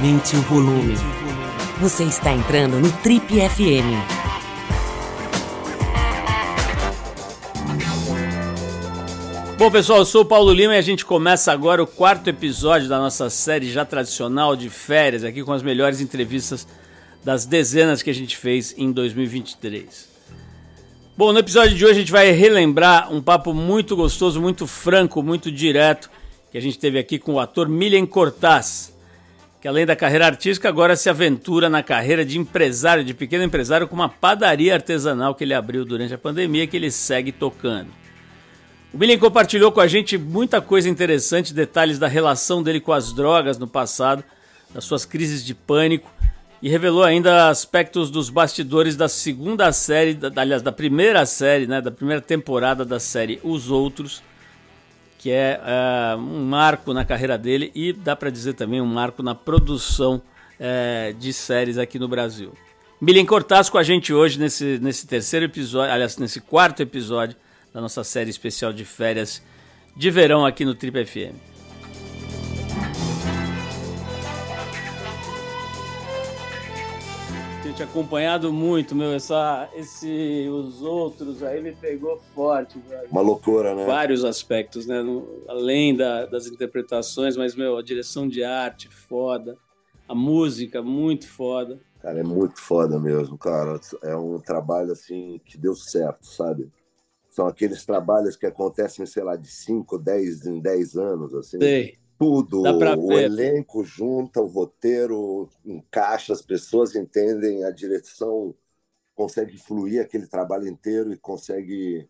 [0.00, 0.94] Aumente o volume.
[1.78, 4.00] Você está entrando no Trip FM.
[9.58, 12.88] Bom, pessoal, eu sou o Paulo Lima e a gente começa agora o quarto episódio
[12.88, 16.66] da nossa série já tradicional de férias, aqui com as melhores entrevistas
[17.22, 20.08] das dezenas que a gente fez em 2023.
[21.14, 25.22] Bom, no episódio de hoje a gente vai relembrar um papo muito gostoso, muito franco,
[25.22, 26.10] muito direto
[26.50, 28.98] que a gente teve aqui com o ator Milian Cortaz
[29.60, 33.86] que além da carreira artística, agora se aventura na carreira de empresário, de pequeno empresário,
[33.86, 37.88] com uma padaria artesanal que ele abriu durante a pandemia, que ele segue tocando.
[38.92, 43.12] O Milen compartilhou com a gente muita coisa interessante, detalhes da relação dele com as
[43.12, 44.24] drogas no passado,
[44.72, 46.10] das suas crises de pânico,
[46.62, 51.80] e revelou ainda aspectos dos bastidores da segunda série, da, aliás, da primeira série, né,
[51.80, 54.22] da primeira temporada da série Os Outros,
[55.20, 59.22] que é uh, um marco na carreira dele e dá para dizer também um marco
[59.22, 60.22] na produção
[60.58, 62.54] uh, de séries aqui no Brasil.
[62.98, 67.36] Milen Cortaz com a gente hoje nesse, nesse terceiro episódio, aliás, nesse quarto episódio
[67.72, 69.42] da nossa série especial de férias
[69.94, 71.49] de verão aqui no Trip FM.
[77.80, 79.12] Te acompanhado muito, meu.
[79.12, 82.78] Essa, esse, os outros aí me pegou forte.
[82.78, 83.08] Velho.
[83.10, 83.86] Uma loucura, né?
[83.86, 85.02] Vários aspectos, né?
[85.48, 89.56] além da, das interpretações, mas, meu, a direção de arte, foda.
[90.06, 91.80] A música, muito foda.
[92.02, 93.80] Cara, é muito foda mesmo, cara.
[94.02, 96.70] É um trabalho, assim, que deu certo, sabe?
[97.30, 101.58] São aqueles trabalhos que acontecem, sei lá, de 5, 10 em 10 anos, assim.
[101.58, 102.60] Sei tudo.
[103.06, 108.54] O elenco junta, o roteiro encaixa, as pessoas entendem, a direção
[109.14, 112.06] consegue fluir aquele trabalho inteiro e consegue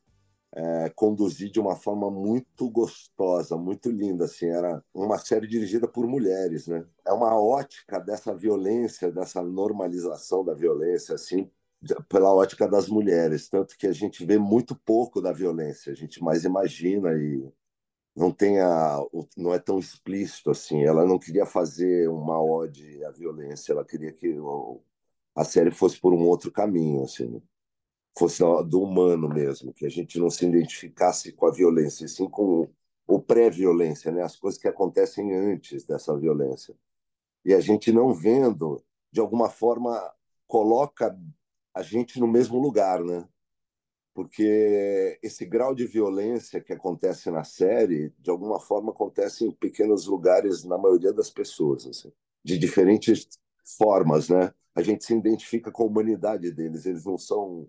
[0.52, 4.24] é, conduzir de uma forma muito gostosa, muito linda.
[4.24, 6.84] Assim, era uma série dirigida por mulheres, né?
[7.06, 11.48] É uma ótica dessa violência, dessa normalização da violência, assim,
[12.08, 16.22] pela ótica das mulheres, tanto que a gente vê muito pouco da violência, a gente
[16.22, 17.48] mais imagina e
[18.14, 18.66] não tenha
[19.36, 20.84] não é tão explícito assim.
[20.84, 24.36] Ela não queria fazer uma ode à violência ela queria que
[25.34, 27.42] a série fosse por um outro caminho assim
[28.18, 32.68] fosse do humano mesmo que a gente não se identificasse com a violência sim com
[33.06, 34.22] o pré-violência né?
[34.22, 36.74] As coisas que acontecem antes dessa violência.
[37.44, 39.98] E a gente não vendo de alguma forma
[40.46, 41.16] coloca
[41.74, 43.26] a gente no mesmo lugar né
[44.14, 50.06] porque esse grau de violência que acontece na série, de alguma forma, acontece em pequenos
[50.06, 52.12] lugares na maioria das pessoas, assim,
[52.44, 53.28] de diferentes
[53.78, 54.52] formas, né?
[54.74, 57.68] A gente se identifica com a humanidade deles, eles não são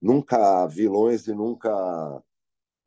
[0.00, 2.22] nunca vilões e nunca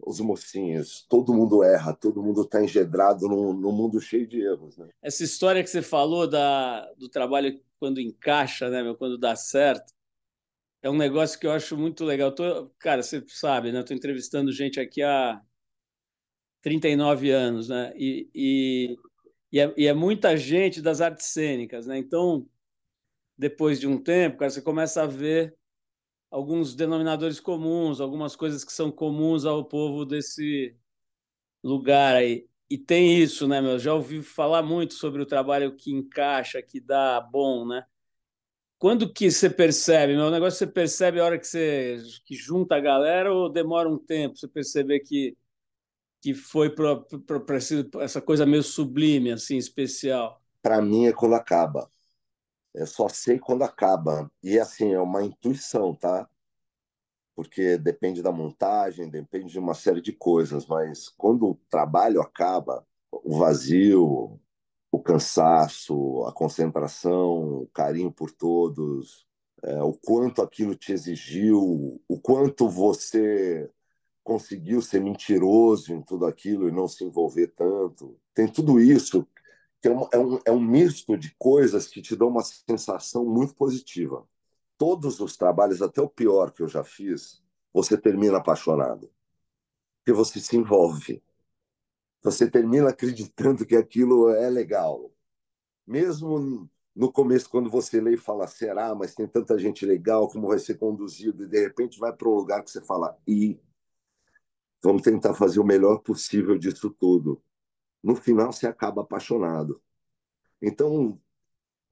[0.06, 1.06] os mocinhos.
[1.08, 4.78] Todo mundo erra, todo mundo está engedrado num, num, mundo cheio de erros.
[4.78, 4.90] Né?
[5.02, 9.94] Essa história que você falou da, do trabalho quando encaixa, né, quando dá certo,
[10.84, 12.32] é um negócio que eu acho muito legal.
[12.34, 13.80] tô, cara, você sabe, né?
[13.80, 15.42] Estou entrevistando gente aqui há
[16.62, 17.94] 39 anos, né?
[17.96, 18.98] E, e,
[19.52, 21.98] e, é, e, é, muita gente das artes cênicas, né?
[21.98, 22.46] Então,
[23.38, 25.56] depois de um tempo, cara, você começa a ver
[26.30, 30.76] alguns denominadores comuns, algumas coisas que são comuns ao povo desse
[31.64, 32.48] lugar aí.
[32.70, 33.80] E tem isso, né, meu?
[33.80, 37.86] Já ouvi falar muito sobre o trabalho que encaixa, que dá bom, né?
[38.84, 40.14] Quando que você percebe?
[40.14, 43.98] Meu negócio você percebe a hora que você que junta a galera ou demora um
[43.98, 45.38] tempo você perceber que
[46.20, 47.02] que foi para
[48.02, 50.42] essa coisa meio sublime assim, especial?
[50.62, 51.90] Para mim é quando acaba.
[52.74, 54.30] Eu só sei quando acaba.
[54.44, 56.28] E assim, é uma intuição, tá?
[57.38, 62.86] Porque depende da montagem, depende de uma série de coisas, mas quando o trabalho acaba,
[63.10, 64.42] o vazio,
[64.94, 69.26] o cansaço, a concentração, o carinho por todos,
[69.64, 73.68] é, o quanto aquilo te exigiu, o quanto você
[74.24, 78.20] conseguiu ser mentiroso em tudo aquilo e não se envolver tanto.
[78.36, 79.28] Tem tudo isso
[79.82, 83.26] que é um, é um, é um misto de coisas que te dão uma sensação
[83.26, 84.24] muito positiva.
[84.78, 87.42] Todos os trabalhos, até o pior que eu já fiz,
[87.74, 89.10] você termina apaixonado.
[89.98, 91.24] Porque você se envolve
[92.24, 95.12] você termina acreditando que aquilo é legal.
[95.86, 100.48] Mesmo no começo, quando você lê e fala, será, mas tem tanta gente legal, como
[100.48, 103.60] vai ser conduzido, e de repente vai para um lugar que você fala, e
[104.82, 107.42] vamos tentar fazer o melhor possível disso tudo.
[108.02, 109.82] No final, você acaba apaixonado.
[110.62, 111.20] Então,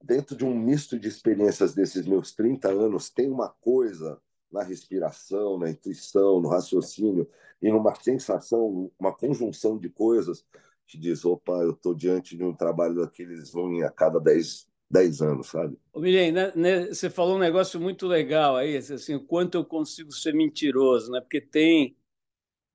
[0.02, 4.20] dentro de um misto de experiências desses meus 30 anos, tem uma coisa
[4.52, 7.28] na respiração, na intuição, no raciocínio
[7.60, 10.44] e numa sensação, uma conjunção de coisas
[10.86, 15.22] que diz, opa, eu estou diante de um trabalho daqueles vão a cada 10 10
[15.22, 15.78] anos, sabe?
[15.90, 19.64] Ô, Milen, né, né, você falou um negócio muito legal aí, assim, o quanto eu
[19.64, 21.18] consigo ser mentiroso, né?
[21.22, 21.96] Porque tem,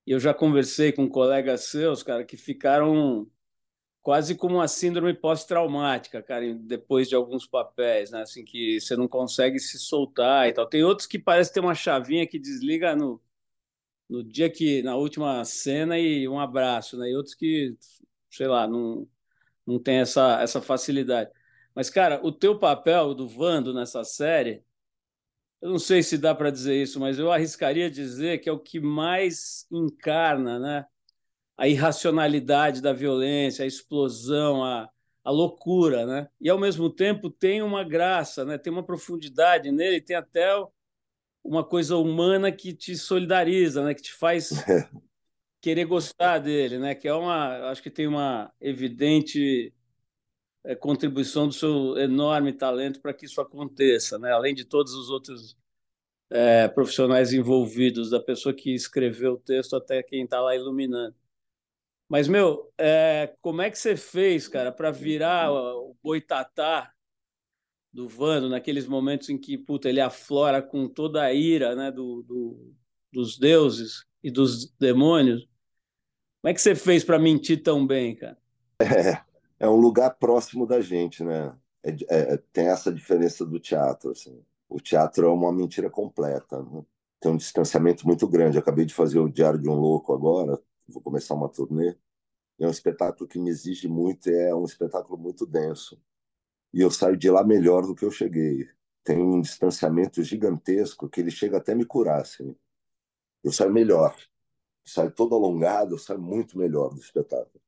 [0.06, 3.30] eu já conversei com colegas seus, cara, que ficaram
[4.07, 8.21] quase como uma síndrome pós-traumática, cara, depois de alguns papéis, né?
[8.21, 10.65] Assim, que você não consegue se soltar e tal.
[10.65, 13.21] Tem outros que parece ter uma chavinha que desliga no,
[14.09, 17.09] no dia que, na última cena e um abraço, né?
[17.09, 17.77] E outros que,
[18.31, 19.06] sei lá, não,
[19.65, 21.30] não tem essa, essa facilidade.
[21.75, 24.63] Mas, cara, o teu papel do Vando nessa série,
[25.62, 28.59] eu não sei se dá para dizer isso, mas eu arriscaria dizer que é o
[28.59, 30.86] que mais encarna, né?
[31.57, 34.89] A irracionalidade da violência, a explosão, a,
[35.24, 36.30] a loucura, né?
[36.39, 38.57] E ao mesmo tempo tem uma graça, né?
[38.57, 40.48] Tem uma profundidade nele, tem até
[41.44, 43.94] uma coisa humana que te solidariza, né?
[43.94, 44.51] Que te faz
[45.62, 46.94] querer gostar dele, né?
[46.94, 49.74] Que é uma, acho que tem uma evidente
[50.68, 54.33] é, contribuição do seu enorme talento para que isso aconteça, né?
[54.33, 55.57] além de todos os outros
[56.30, 61.15] é, profissionais envolvidos, da pessoa que escreveu o texto até quem está lá iluminando.
[62.09, 66.92] Mas, meu, é, como é que você fez, cara, para virar o boitatá
[67.92, 72.24] do Vando naqueles momentos em que puta, ele aflora com toda a ira né, do,
[72.24, 72.74] do
[73.12, 75.48] dos deuses e dos demônios?
[76.42, 78.38] Como é que você fez para mentir tão bem, cara?
[78.80, 81.56] É, é um lugar próximo da gente, né?
[81.83, 84.12] É, é, tem essa diferença do teatro.
[84.12, 84.39] Assim.
[84.69, 86.62] O teatro é uma mentira completa.
[86.62, 86.83] Né?
[87.19, 88.57] Tem um distanciamento muito grande.
[88.57, 91.95] Eu acabei de fazer o Diário de um Louco agora, vou começar uma turnê.
[92.59, 96.01] É um espetáculo que me exige muito, é um espetáculo muito denso.
[96.73, 98.67] E eu saio de lá melhor do que eu cheguei.
[99.03, 102.21] Tem um distanciamento gigantesco que ele chega até me curar.
[102.21, 102.55] Assim.
[103.43, 104.15] Eu saio melhor.
[104.83, 107.61] Saio todo alongado, eu saio muito melhor do espetáculo.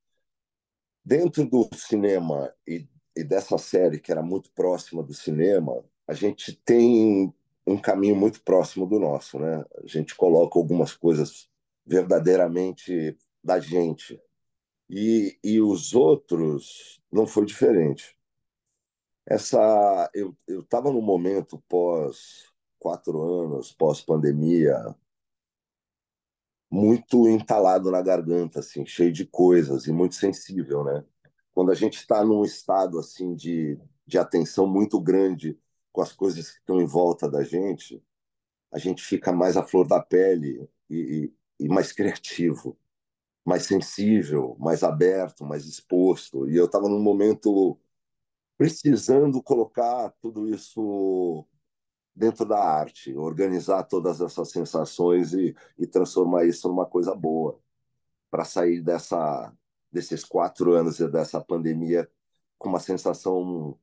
[1.04, 6.54] Dentro do cinema e, e dessa série, que era muito próxima do cinema, a gente
[6.56, 7.32] tem
[7.66, 9.64] um caminho muito próximo do nosso, né?
[9.82, 11.49] A gente coloca algumas coisas
[11.90, 14.20] verdadeiramente da gente.
[14.88, 18.16] E, e os outros não foi diferente.
[19.26, 22.48] Essa eu estava no momento pós
[22.78, 24.94] quatro anos pós pandemia
[26.70, 31.04] muito entalado na garganta, assim, cheio de coisas e muito sensível, né?
[31.52, 33.76] Quando a gente está num estado assim de,
[34.06, 35.58] de atenção muito grande
[35.92, 38.00] com as coisas que estão em volta da gente,
[38.70, 41.32] a gente fica mais à flor da pele e
[41.70, 42.76] mais criativo,
[43.44, 46.48] mais sensível, mais aberto, mais exposto.
[46.48, 47.78] E eu estava num momento
[48.58, 51.46] precisando colocar tudo isso
[52.14, 57.58] dentro da arte, organizar todas essas sensações e, e transformar isso numa coisa boa,
[58.30, 59.52] para sair dessa
[59.92, 62.08] desses quatro anos e dessa pandemia
[62.58, 63.76] com uma sensação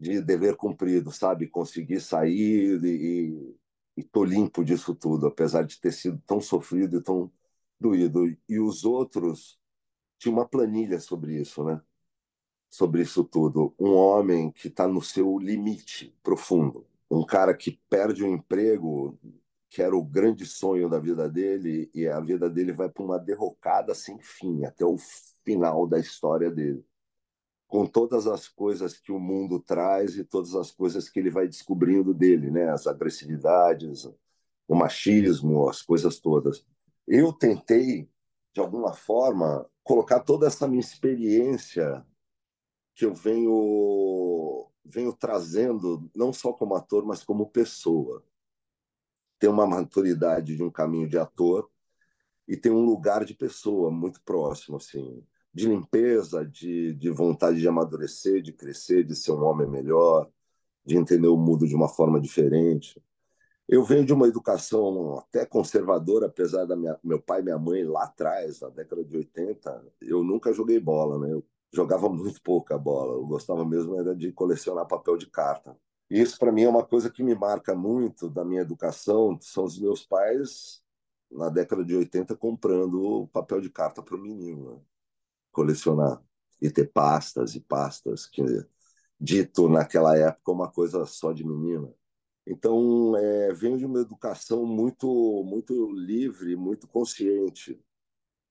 [0.00, 1.48] de dever cumprido, sabe?
[1.48, 3.57] Conseguir sair e,
[3.98, 7.30] e tô limpo disso tudo, apesar de ter sido tão sofrido e tão
[7.80, 8.26] doído.
[8.48, 9.58] E os outros
[10.18, 11.80] tinha uma planilha sobre isso, né?
[12.70, 13.74] Sobre isso tudo.
[13.78, 19.18] Um homem que está no seu limite profundo um cara que perde o emprego,
[19.68, 23.18] que era o grande sonho da vida dele, e a vida dele vai para uma
[23.18, 24.96] derrocada sem fim, até o
[25.44, 26.84] final da história dele.
[27.68, 31.46] Com todas as coisas que o mundo traz e todas as coisas que ele vai
[31.46, 32.70] descobrindo dele, né?
[32.70, 34.04] As agressividades,
[34.66, 36.64] o machismo, as coisas todas.
[37.06, 38.10] Eu tentei,
[38.52, 42.04] de alguma forma, colocar toda essa minha experiência
[42.94, 48.24] que eu venho venho trazendo não só como ator, mas como pessoa.
[49.38, 51.70] Tem uma maturidade de um caminho de ator
[52.46, 55.22] e tem um lugar de pessoa muito próximo, assim,
[55.58, 60.30] de limpeza, de, de vontade de amadurecer, de crescer, de ser um homem melhor,
[60.86, 63.02] de entender o mundo de uma forma diferente.
[63.68, 67.84] Eu venho de uma educação até conservadora, apesar da minha, meu pai e minha mãe
[67.84, 71.32] lá atrás, na década de 80, eu nunca joguei bola, né?
[71.32, 73.14] Eu jogava muito pouca bola.
[73.14, 75.76] Eu gostava mesmo era de colecionar papel de carta.
[76.10, 79.64] E isso para mim é uma coisa que me marca muito da minha educação, são
[79.64, 80.82] os meus pais
[81.30, 84.80] na década de 80 comprando papel de carta para o menino, né?
[85.58, 86.22] Colecionar
[86.62, 88.42] e ter pastas e pastas que
[89.20, 91.92] dito naquela época uma coisa só de menina.
[92.46, 95.08] Então, é, venho de uma educação muito
[95.44, 97.80] muito livre, muito consciente.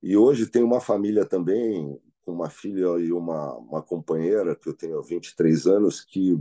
[0.03, 4.73] E hoje tenho uma família também com uma filha e uma, uma companheira, que eu
[4.73, 6.37] tenho 23 anos, que,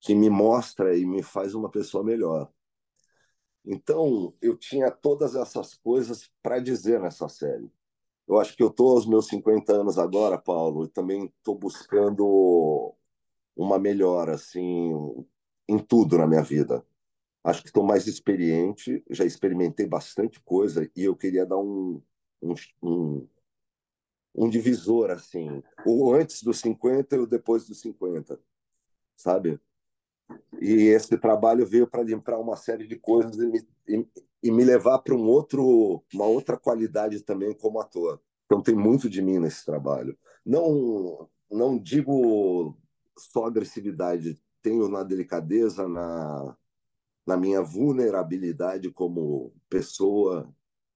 [0.00, 2.50] que me mostra e me faz uma pessoa melhor.
[3.64, 7.70] Então, eu tinha todas essas coisas para dizer nessa série.
[8.28, 12.94] Eu acho que eu estou aos meus 50 anos agora, Paulo, e também estou buscando
[13.56, 14.92] uma melhora assim
[15.68, 16.84] em tudo na minha vida.
[17.44, 22.02] Acho que estou mais experiente, já experimentei bastante coisa e eu queria dar um,
[22.42, 23.28] um, um,
[24.34, 28.40] um divisor assim, o antes dos 50 e o depois dos 50,
[29.16, 29.60] sabe?
[30.60, 34.98] E esse trabalho veio para limpar uma série de coisas e me, e, me levar
[35.00, 38.20] para um outro, uma outra qualidade também como ator.
[38.44, 40.16] Então tem muito de mim nesse trabalho.
[40.44, 42.76] Não, não digo
[43.18, 46.56] só agressividade, tenho na delicadeza, na,
[47.26, 50.52] na minha vulnerabilidade como pessoa,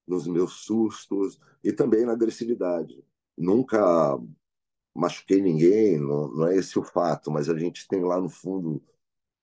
[0.06, 3.04] nos meus sustos e também na agressividade.
[3.36, 4.18] Nunca
[4.94, 8.82] machuquei ninguém, não, não é esse o fato, mas a gente tem lá no fundo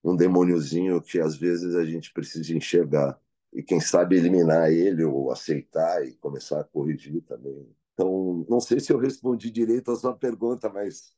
[0.03, 3.19] um demôniozinho que às vezes a gente precisa enxergar
[3.57, 7.67] e quem sabe eliminar ele ou aceitar e começar a corrigir também.
[7.91, 11.11] Então, não sei se eu respondi direito a sua pergunta, mas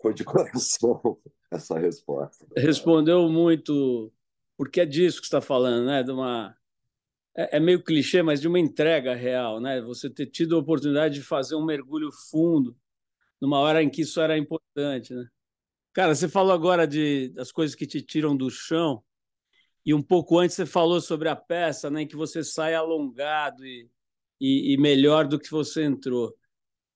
[0.00, 1.18] foi de coração
[1.50, 2.46] essa resposta.
[2.56, 4.10] Respondeu muito,
[4.56, 6.02] porque é disso que está falando, né?
[6.02, 6.56] De uma
[7.36, 9.82] é, é, meio clichê, mas de uma entrega real, né?
[9.82, 12.74] Você ter tido a oportunidade de fazer um mergulho fundo
[13.38, 15.28] numa hora em que isso era importante, né?
[15.92, 19.04] Cara, você falou agora de das coisas que te tiram do chão
[19.84, 22.02] e um pouco antes você falou sobre a peça, né?
[22.02, 23.88] Em que você sai alongado e,
[24.40, 26.34] e, e melhor do que você entrou.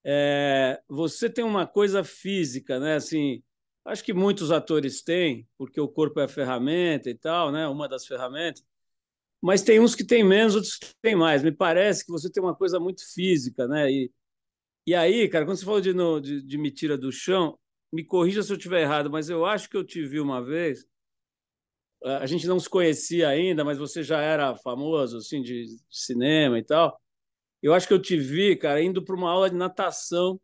[0.05, 2.97] É, você tem uma coisa física, né?
[2.97, 3.43] Assim,
[3.85, 7.67] acho que muitos atores têm, porque o corpo é a ferramenta e tal, né?
[7.69, 8.65] Uma das ferramentas.
[9.41, 11.43] Mas tem uns que têm menos, outros que têm mais.
[11.43, 13.91] Me parece que você tem uma coisa muito física, né?
[13.91, 14.13] E,
[14.87, 17.59] e aí, cara, quando você falou de, no, de, de me tira do chão,
[17.93, 20.87] me corrija se eu estiver errado, mas eu acho que eu te vi uma vez.
[22.05, 26.63] A gente não se conhecia ainda, mas você já era famoso, assim, de, cinema e
[26.63, 27.01] tal.
[27.63, 30.41] Eu acho que eu te vi, cara, indo para uma aula de natação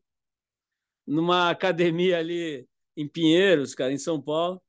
[1.07, 4.61] numa academia ali em Pinheiros, cara, em São Paulo,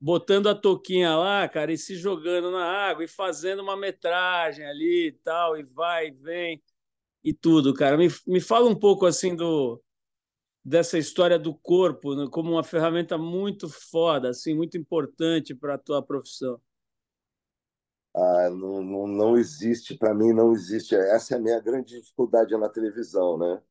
[0.00, 5.08] botando a toquinha lá, cara, e se jogando na água e fazendo uma metragem ali
[5.08, 6.62] e tal, e vai e vem
[7.24, 7.96] e tudo, cara.
[7.96, 9.80] Me, me fala um pouco assim do
[10.68, 15.78] dessa história do corpo né, como uma ferramenta muito foda, assim, muito importante para a
[15.78, 16.60] tua profissão.
[18.14, 20.94] Ah, não, não, não existe, para mim não existe.
[20.94, 23.62] Essa é a minha grande dificuldade na televisão, né?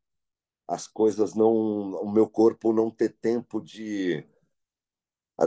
[0.67, 4.25] As coisas não, o meu corpo não ter tempo de,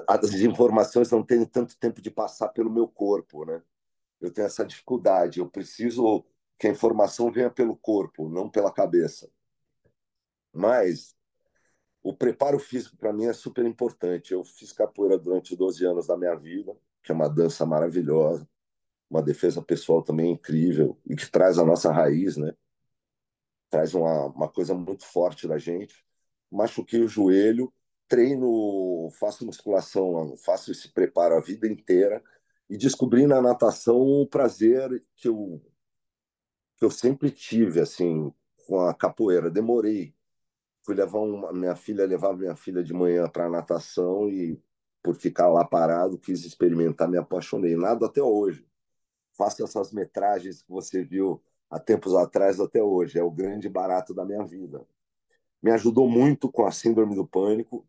[0.06, 3.60] as informações não terem tanto tempo de passar pelo meu corpo, né?
[4.20, 5.40] Eu tenho essa dificuldade.
[5.40, 6.24] Eu preciso
[6.58, 9.30] que a informação venha pelo corpo, não pela cabeça.
[10.52, 11.14] Mas
[12.02, 14.32] o preparo físico para mim é super importante.
[14.32, 18.48] Eu fiz capoeira durante 12 anos da minha vida, que é uma dança maravilhosa
[19.10, 22.54] uma defesa pessoal também incrível e que traz a nossa raiz, né?
[23.68, 26.04] Traz uma, uma coisa muito forte da gente.
[26.50, 27.72] Machuquei o joelho,
[28.06, 32.22] treino, faço musculação, faço esse preparo a vida inteira
[32.68, 35.60] e descobri na natação o prazer que eu
[36.76, 38.32] que eu sempre tive assim
[38.66, 39.50] com a capoeira.
[39.50, 40.14] Demorei,
[40.90, 44.60] fui levar uma, minha filha levava minha filha de manhã para natação e
[45.00, 47.76] por ficar lá parado quis experimentar, me apaixonei.
[47.76, 48.66] Nada até hoje
[49.34, 53.18] faço essas metragens que você viu há tempos atrás até hoje.
[53.18, 54.84] É o grande barato da minha vida.
[55.62, 57.86] Me ajudou muito com a síndrome do pânico,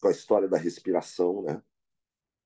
[0.00, 1.60] com a história da respiração, né?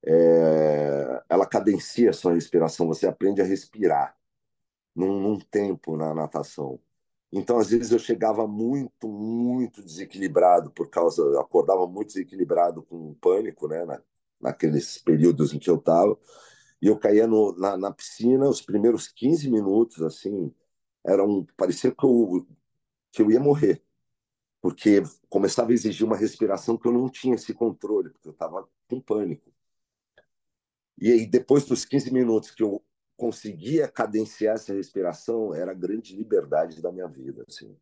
[0.02, 1.22] É...
[1.28, 4.16] ela cadencia a sua respiração, você aprende a respirar
[4.96, 6.80] num, num tempo na natação.
[7.32, 11.22] Então, às vezes, eu chegava muito, muito desequilibrado por causa.
[11.22, 13.84] Eu acordava muito desequilibrado com pânico, né?
[13.84, 14.02] Na,
[14.40, 16.18] naqueles períodos em que eu estava.
[16.82, 20.52] E eu caía no, na, na, piscina, os primeiros 15 minutos, assim,
[21.04, 22.46] eram, parecia que eu,
[23.12, 23.82] que eu ia morrer.
[24.62, 28.68] Porque começava a exigir uma respiração que eu não tinha esse controle, porque eu estava
[28.88, 29.52] com pânico.
[30.98, 32.82] E aí, depois dos 15 minutos que eu
[33.20, 37.44] conseguia cadenciar essa respiração, era a grande liberdade da minha vida.
[37.46, 37.76] Assim.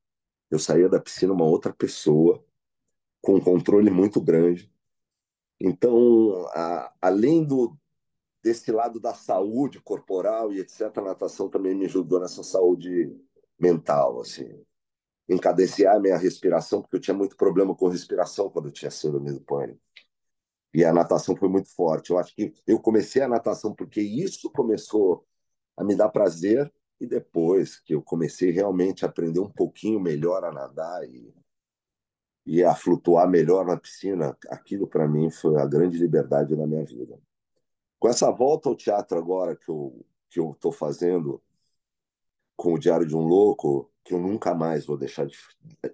[0.51, 2.45] Eu saía da piscina uma outra pessoa,
[3.23, 4.69] com um controle muito grande.
[5.61, 7.79] Então, a, além do,
[8.43, 10.91] desse lado da saúde corporal e etc.
[10.99, 13.17] A natação também me ajudou nessa saúde
[13.59, 14.61] mental, assim.
[15.29, 19.33] Encadenciar a minha respiração, porque eu tinha muito problema com respiração quando eu tinha síndrome
[19.33, 19.81] do pânico.
[20.79, 22.11] E a natação foi muito forte.
[22.11, 25.27] Eu acho que eu comecei a natação porque isso começou
[25.77, 30.45] a me dar prazer e depois que eu comecei realmente a aprender um pouquinho melhor
[30.45, 31.35] a nadar e,
[32.47, 36.85] e a flutuar melhor na piscina, aquilo para mim foi a grande liberdade da minha
[36.85, 37.19] vida.
[37.99, 41.43] Com essa volta ao teatro agora que eu que eu estou fazendo
[42.57, 45.37] com o Diário de um Louco, que eu nunca mais vou deixar de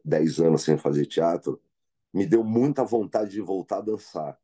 [0.05, 1.59] 10 anos sem fazer teatro,
[2.13, 4.44] me deu muita vontade de voltar a dançar.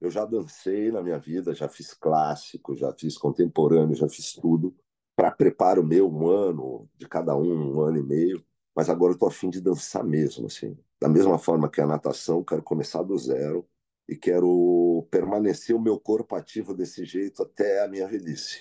[0.00, 4.74] Eu já dancei na minha vida, já fiz clássico, já fiz contemporâneo, já fiz tudo
[5.16, 8.44] para preparo meu, um ano de cada um, um ano e meio.
[8.74, 10.78] Mas agora eu estou afim de dançar mesmo, assim.
[11.00, 13.68] Da mesma forma que a natação, quero começar do zero
[14.08, 18.60] e quero permanecer o meu corpo ativo desse jeito até a minha velhice.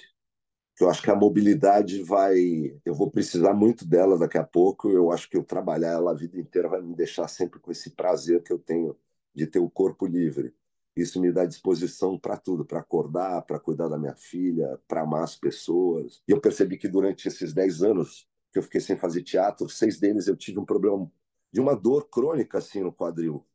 [0.79, 2.79] Eu acho que a mobilidade vai.
[2.85, 4.89] Eu vou precisar muito dela daqui a pouco.
[4.89, 7.91] Eu acho que eu trabalhar ela a vida inteira vai me deixar sempre com esse
[7.91, 8.95] prazer que eu tenho
[9.33, 10.53] de ter o corpo livre.
[10.97, 15.23] Isso me dá disposição para tudo, para acordar, para cuidar da minha filha, para amar
[15.23, 16.23] as pessoas.
[16.27, 19.99] E eu percebi que durante esses 10 anos que eu fiquei sem fazer teatro, seis
[19.99, 21.09] deles eu tive um problema
[21.51, 23.45] de uma dor crônica assim no quadril.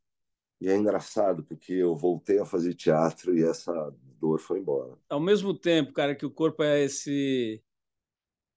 [0.60, 4.96] E é engraçado, porque eu voltei a fazer teatro e essa dor foi embora.
[5.08, 7.60] Ao mesmo tempo, cara, que o corpo é esse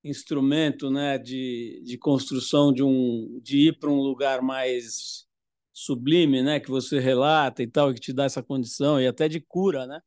[0.04, 5.28] instrumento né, de, de construção de, um, de ir para um lugar mais
[5.76, 9.42] sublime, né, que você relata e tal, que te dá essa condição, e até de
[9.42, 10.02] cura, né?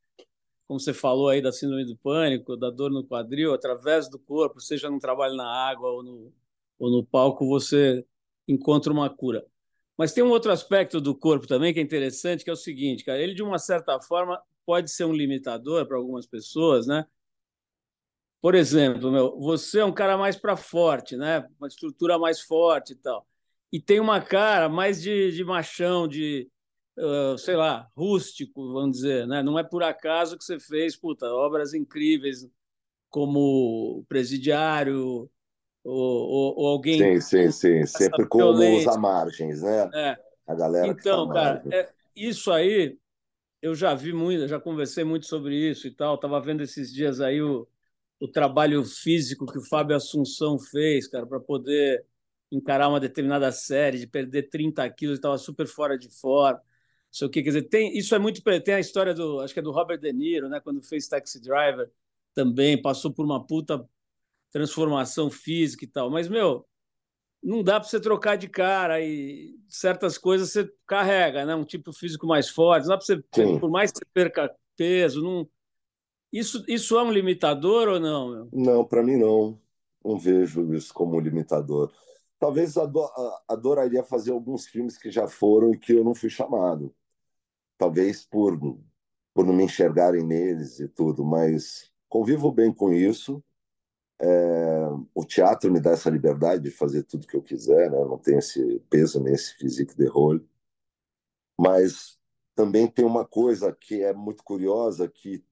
[0.67, 4.61] Como você falou aí da síndrome do pânico, da dor no quadril, através do corpo,
[4.61, 6.33] seja no trabalho na água ou no,
[6.79, 8.05] ou no palco, você
[8.49, 9.45] encontra uma cura.
[9.97, 13.05] Mas tem um outro aspecto do corpo também que é interessante, que é o seguinte,
[13.05, 17.07] cara, ele de uma certa forma pode ser um limitador para algumas pessoas, né?
[18.41, 21.47] Por exemplo, meu, você é um cara mais para forte, né?
[21.59, 23.28] Uma estrutura mais forte e tal.
[23.73, 26.49] E tem uma cara mais de, de machão, de,
[26.99, 29.43] uh, sei lá, rústico, vamos dizer, né?
[29.43, 32.49] Não é por acaso que você fez, puta, obras incríveis
[33.11, 35.31] como Presidiário,
[35.85, 36.99] ou, ou, ou alguém.
[36.99, 37.87] Sim, sim, sim.
[37.87, 38.91] Sempre como violência.
[38.91, 39.91] os margens, né?
[39.95, 40.17] É.
[40.47, 40.89] A galera.
[40.89, 42.99] Então, tá cara, é, isso aí
[43.61, 46.19] eu já vi muito, já conversei muito sobre isso e tal.
[46.19, 47.67] Tava vendo esses dias aí o,
[48.21, 52.05] o trabalho físico que o Fábio Assunção fez, cara, para poder
[52.51, 56.61] encarar uma determinada série, de perder 30 quilos, estava super fora de forma.
[57.11, 58.43] Sei o que, quer dizer, tem, isso é muito.
[58.63, 61.41] Tem a história do, acho que é do Robert De Niro, né, quando fez Taxi
[61.41, 61.91] Driver,
[62.35, 63.87] também passou por uma puta
[64.51, 66.11] transformação física e tal.
[66.11, 66.67] Mas, meu,
[67.43, 71.55] não dá para você trocar de cara e certas coisas você carrega, né?
[71.55, 73.59] Um tipo físico mais forte, não dá para você, Sim.
[73.59, 75.49] por mais que você perca peso, não.
[76.33, 78.29] Isso, isso é um limitador ou não?
[78.31, 78.49] Meu?
[78.53, 79.59] Não, para mim não.
[80.05, 81.91] Não vejo isso como um limitador.
[82.39, 82.75] Talvez
[83.49, 86.95] adoraria fazer alguns filmes que já foram e que eu não fui chamado.
[87.77, 88.59] Talvez por,
[89.35, 93.43] por não me enxergarem neles e tudo, mas convivo bem com isso
[94.21, 97.99] é, o teatro me dá essa liberdade de fazer tudo que eu quiser, né?
[97.99, 100.47] não tem esse peso nem esse físico de rolo.
[101.59, 102.19] Mas
[102.55, 105.45] também tem uma coisa que é muito curiosa, que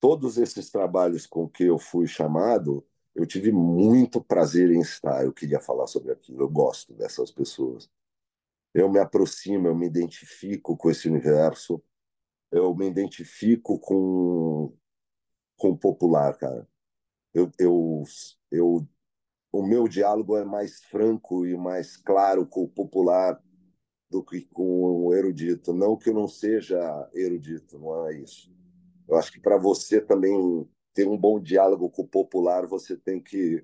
[0.00, 5.24] todos esses trabalhos com que eu fui chamado, eu tive muito prazer em estar.
[5.24, 7.90] Eu queria falar sobre aquilo, eu gosto dessas pessoas.
[8.72, 11.82] Eu me aproximo, eu me identifico com esse universo,
[12.52, 14.72] eu me identifico com,
[15.56, 16.68] com o popular, cara
[17.36, 18.02] eu, eu,
[18.50, 18.88] eu,
[19.52, 23.38] o meu diálogo é mais franco e mais claro com o popular
[24.08, 25.74] do que com o erudito.
[25.74, 26.78] Não que eu não seja
[27.12, 28.50] erudito, não é isso.
[29.06, 33.22] Eu acho que para você também ter um bom diálogo com o popular, você tem
[33.22, 33.62] que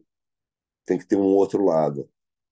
[0.84, 2.08] tem que ter um outro lado.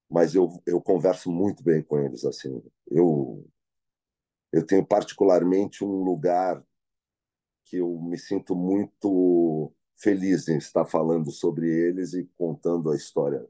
[0.08, 2.62] Mas eu, eu converso muito bem com eles assim.
[2.90, 3.46] Eu
[4.50, 6.64] eu tenho particularmente um lugar
[7.66, 13.46] que eu me sinto muito feliz em estar falando sobre eles e contando a história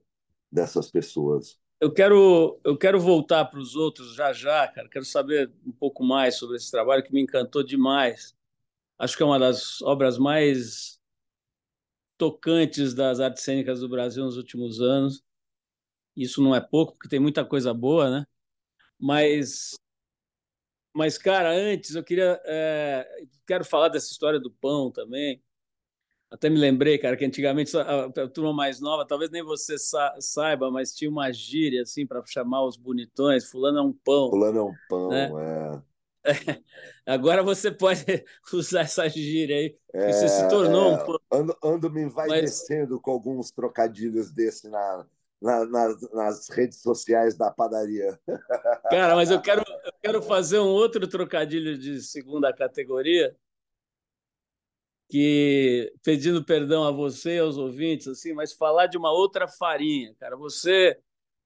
[0.53, 1.59] dessas pessoas.
[1.81, 4.89] Eu quero, eu quero voltar para os outros já já, cara.
[4.91, 8.37] Quero saber um pouco mais sobre esse trabalho que me encantou demais.
[8.99, 11.00] Acho que é uma das obras mais
[12.21, 15.25] tocantes das artes cênicas do Brasil nos últimos anos.
[16.15, 18.27] Isso não é pouco, porque tem muita coisa boa, né?
[18.99, 19.75] Mas,
[20.95, 23.09] mas cara, antes eu queria, é,
[23.47, 25.43] quero falar dessa história do pão também
[26.31, 30.15] até me lembrei, cara, que antigamente a, a turma mais nova, talvez nem você sa
[30.21, 33.51] saiba, mas tinha uma gíria assim para chamar os bonitões.
[33.51, 34.31] Fulano é um pão.
[34.31, 35.29] Fulano é um pão, né?
[35.29, 35.90] é.
[37.07, 38.05] Agora você pode
[38.53, 39.77] usar essa gíria aí.
[39.93, 41.41] É, você se tornou é, um.
[41.41, 42.43] Ando, ando me vai mas...
[42.43, 45.07] descendo com alguns trocadilhos desse na,
[45.41, 48.19] na, nas, nas redes sociais da padaria.
[48.91, 53.35] Cara, mas eu quero, eu quero fazer um outro trocadilho de segunda categoria
[55.09, 60.15] que pedindo perdão a você e aos ouvintes, assim, mas falar de uma outra farinha,
[60.21, 60.37] cara.
[60.37, 60.97] Você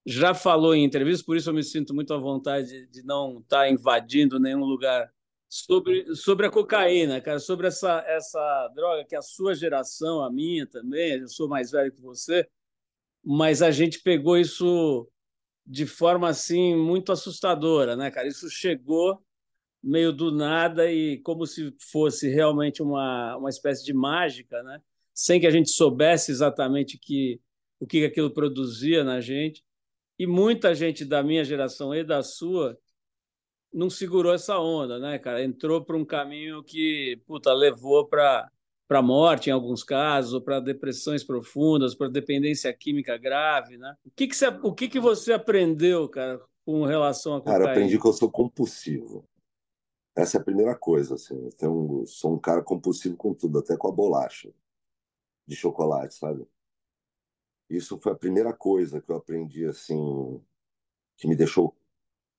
[0.06, 3.60] já falou em entrevista, por isso eu me sinto muito à vontade de não estar
[3.60, 5.10] tá invadindo nenhum lugar
[5.48, 10.66] sobre, sobre a cocaína, cara, sobre essa, essa droga que a sua geração, a minha
[10.66, 12.46] também, eu sou mais velho que você,
[13.24, 15.08] mas a gente pegou isso
[15.66, 18.28] de forma assim muito assustadora, né, cara?
[18.28, 19.24] Isso chegou
[19.82, 24.80] meio do nada e como se fosse realmente uma, uma espécie de mágica, né?
[25.12, 27.40] Sem que a gente soubesse exatamente que,
[27.78, 29.62] o que aquilo produzia na gente.
[30.18, 32.78] E muita gente da minha geração e da sua
[33.72, 35.42] não segurou essa onda, né, cara?
[35.42, 38.48] Entrou para um caminho que, puta, levou para
[38.86, 43.96] para morte em alguns casos, ou para depressões profundas, para dependência química grave, né?
[44.04, 47.58] O que que você, o que que você aprendeu, cara, com relação a cocaína?
[47.60, 49.26] Cara, aprendi que eu sou compulsivo.
[50.14, 51.48] Essa é a primeira coisa, assim.
[51.60, 54.52] Eu sou um cara compulsivo com tudo, até com a bolacha
[55.46, 56.46] de chocolate, sabe?
[57.68, 60.40] Isso foi a primeira coisa que eu aprendi, assim,
[61.16, 61.74] que me deixou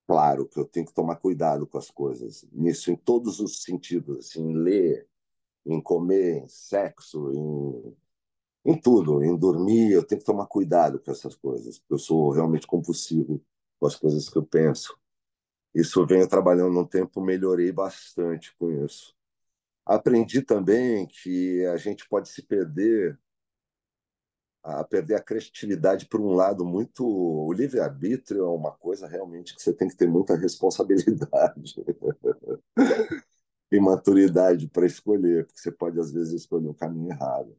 [0.07, 2.45] claro que eu tenho que tomar cuidado com as coisas.
[2.51, 5.07] Nisso, em todos os sentidos, assim, em ler,
[5.65, 7.97] em comer, em sexo, em,
[8.65, 9.91] em tudo, em dormir.
[9.91, 13.41] Eu tenho que tomar cuidado com essas coisas, porque eu sou realmente compulsivo
[13.79, 14.97] com as coisas que eu penso.
[15.73, 19.13] Isso eu venho trabalhando um tempo, melhorei bastante com isso.
[19.85, 23.19] Aprendi também que a gente pode se perder
[24.65, 29.55] a perder a criatividade por um lado muito o livre arbítrio é uma coisa realmente
[29.55, 31.75] que você tem que ter muita responsabilidade
[33.71, 37.55] e maturidade para escolher porque você pode às vezes escolher o caminho errado.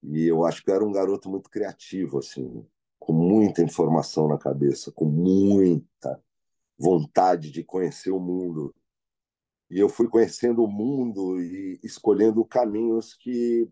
[0.00, 2.64] E eu acho que eu era um garoto muito criativo assim
[3.00, 6.22] com muita informação na cabeça com muita
[6.78, 8.72] vontade de conhecer o mundo.
[9.68, 13.68] E eu fui conhecendo o mundo e escolhendo caminhos que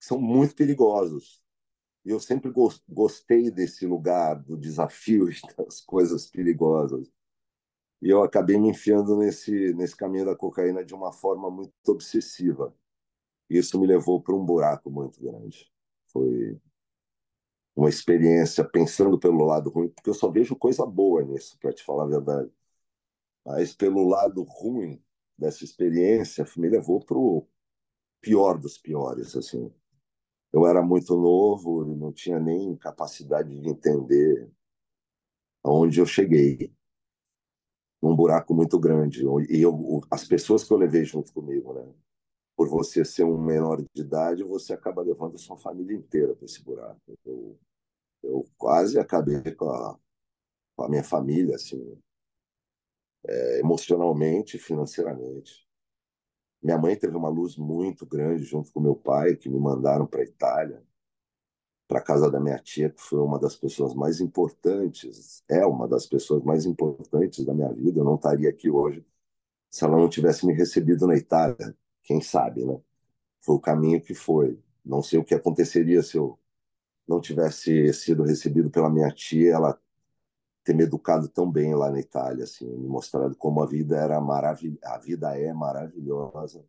[0.00, 1.41] são muito perigosos
[2.04, 2.52] eu sempre
[2.88, 7.10] gostei desse lugar, do desafio das coisas perigosas.
[8.02, 12.74] E eu acabei me enfiando nesse, nesse caminho da cocaína de uma forma muito obsessiva.
[13.48, 15.70] Isso me levou para um buraco muito grande.
[16.12, 16.60] Foi
[17.76, 21.84] uma experiência pensando pelo lado ruim, porque eu só vejo coisa boa nisso, para te
[21.84, 22.50] falar a verdade.
[23.44, 25.02] Mas pelo lado ruim
[25.38, 27.46] dessa experiência, me levou para o
[28.20, 29.72] pior dos piores, assim
[30.52, 34.50] eu era muito novo e não tinha nem capacidade de entender
[35.64, 36.72] aonde eu cheguei.
[38.02, 39.24] Num buraco muito grande.
[39.48, 41.92] E eu, as pessoas que eu levei junto comigo né?
[42.56, 46.44] Por você ser um menor de idade você acaba levando a sua família inteira para
[46.44, 47.00] esse buraco.
[47.24, 47.58] Eu,
[48.22, 49.98] eu quase acabei com a,
[50.76, 51.98] com a minha família assim
[53.26, 55.61] é, emocionalmente financeiramente
[56.62, 60.20] minha mãe teve uma luz muito grande junto com meu pai, que me mandaram para
[60.20, 60.82] a Itália,
[61.88, 65.88] para a casa da minha tia, que foi uma das pessoas mais importantes, é uma
[65.88, 68.00] das pessoas mais importantes da minha vida.
[68.00, 69.04] Eu não estaria aqui hoje
[69.70, 71.76] se ela não tivesse me recebido na Itália.
[72.02, 72.80] Quem sabe, né?
[73.40, 74.58] Foi o caminho que foi.
[74.84, 76.38] Não sei o que aconteceria se eu
[77.08, 79.78] não tivesse sido recebido pela minha tia, ela
[80.64, 84.20] ter me educado tão bem lá na Itália, assim, me mostrado como a vida era
[84.20, 86.64] maravilhosa, a vida é maravilhosa,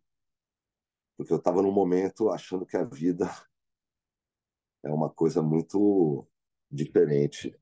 [1.15, 3.29] porque eu estava num momento achando que a vida
[4.83, 6.27] é uma coisa muito
[6.71, 7.55] diferente,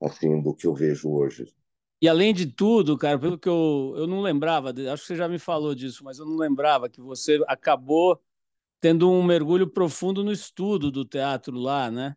[0.00, 1.52] assim, do que eu vejo hoje.
[2.00, 5.28] E além de tudo, cara, pelo que eu, eu não lembrava, acho que você já
[5.28, 8.22] me falou disso, mas eu não lembrava que você acabou
[8.80, 12.16] tendo um mergulho profundo no estudo do teatro lá, né?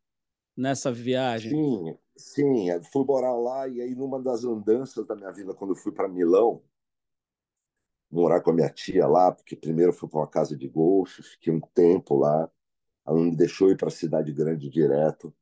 [0.56, 1.50] Nessa viagem.
[1.52, 5.76] Sim, Sim, fui morar lá e aí numa das andanças da minha vida, quando eu
[5.76, 6.63] fui para Milão,
[8.10, 11.54] morar com a minha tia lá, porque primeiro fui para uma casa de golfe, fiquei
[11.54, 12.50] um tempo lá,
[13.06, 15.34] ela não me deixou ir para a cidade grande direto.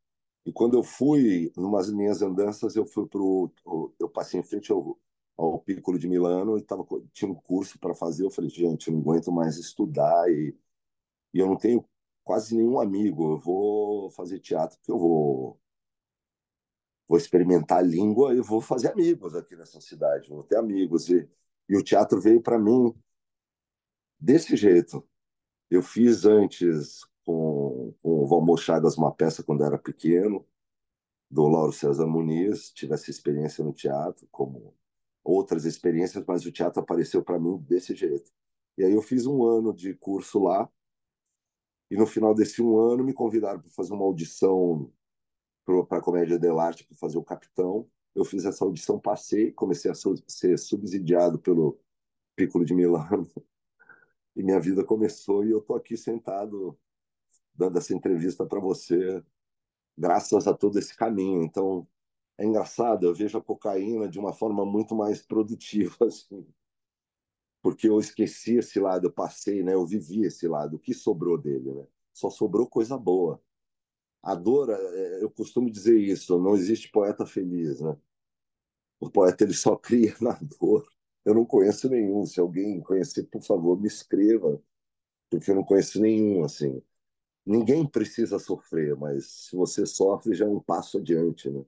[0.45, 3.51] E quando eu fui, numas minhas andanças, eu fui pro,
[3.99, 4.99] eu passei em frente ao,
[5.37, 8.25] ao Piccolo de Milano e tava, tinha um curso para fazer.
[8.25, 10.55] Eu falei, gente, eu não aguento mais estudar e,
[11.33, 11.85] e eu não tenho
[12.23, 13.33] quase nenhum amigo.
[13.33, 15.59] Eu vou fazer teatro porque eu vou
[17.09, 21.09] vou experimentar a língua e vou fazer amigos aqui nessa cidade, vou ter amigos.
[21.09, 21.27] E,
[21.67, 22.93] e o teatro veio para mim
[24.19, 25.03] desse jeito.
[25.71, 30.45] Eu fiz antes com, com o Valmor Chagas uma peça quando era pequeno,
[31.31, 34.75] do Lauro César Muniz, tive essa experiência no teatro, como
[35.23, 38.31] outras experiências, mas o teatro apareceu para mim desse jeito.
[38.77, 40.67] E aí eu fiz um ano de curso lá,
[41.89, 44.91] e no final desse um ano me convidaram para fazer uma audição
[45.87, 47.87] para a Comédia dell'arte para fazer o Capitão.
[48.15, 49.95] Eu fiz essa audição, passei, comecei a
[50.27, 51.79] ser subsidiado pelo
[52.35, 53.29] Piccolo de Milano
[54.35, 56.77] e minha vida começou e eu tô aqui sentado
[57.53, 59.23] dando essa entrevista para você,
[59.97, 61.43] graças a todo esse caminho.
[61.43, 61.87] Então,
[62.37, 66.47] é engraçado, eu vejo a cocaína de uma forma muito mais produtiva, assim,
[67.61, 69.73] porque eu esqueci esse lado, eu passei, né?
[69.73, 70.77] Eu vivi esse lado.
[70.77, 71.85] O que sobrou dele, né?
[72.13, 73.41] Só sobrou coisa boa
[74.21, 77.97] a dor, é, eu costumo dizer isso, não existe poeta feliz, né?
[78.99, 80.87] O poeta ele só cria na dor.
[81.25, 82.25] Eu não conheço nenhum.
[82.25, 84.61] Se alguém conhecer, por favor, me escreva,
[85.29, 86.81] porque eu não conheço nenhum assim.
[87.45, 91.63] Ninguém precisa sofrer, mas se você sofre já é um passo adiante, né?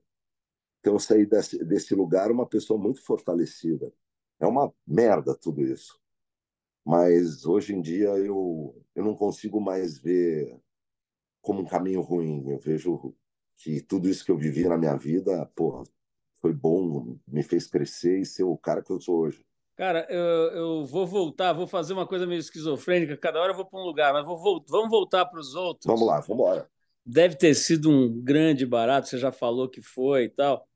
[0.80, 3.92] Então eu saí desse, desse lugar uma pessoa muito fortalecida.
[4.40, 6.00] É uma merda tudo isso.
[6.84, 10.60] Mas hoje em dia eu eu não consigo mais ver
[11.42, 12.48] como um caminho ruim.
[12.48, 13.14] Eu vejo
[13.56, 15.84] que tudo isso que eu vivi na minha vida, porra,
[16.40, 19.44] foi bom, me fez crescer e ser o cara que eu sou hoje.
[19.76, 23.64] Cara, eu, eu vou voltar, vou fazer uma coisa meio esquizofrênica, cada hora eu vou
[23.64, 25.86] para um lugar, mas vou, vamos voltar para os outros.
[25.86, 26.70] Vamos lá, vamos embora.
[27.04, 30.68] Deve ter sido um grande barato, você já falou que foi e tal.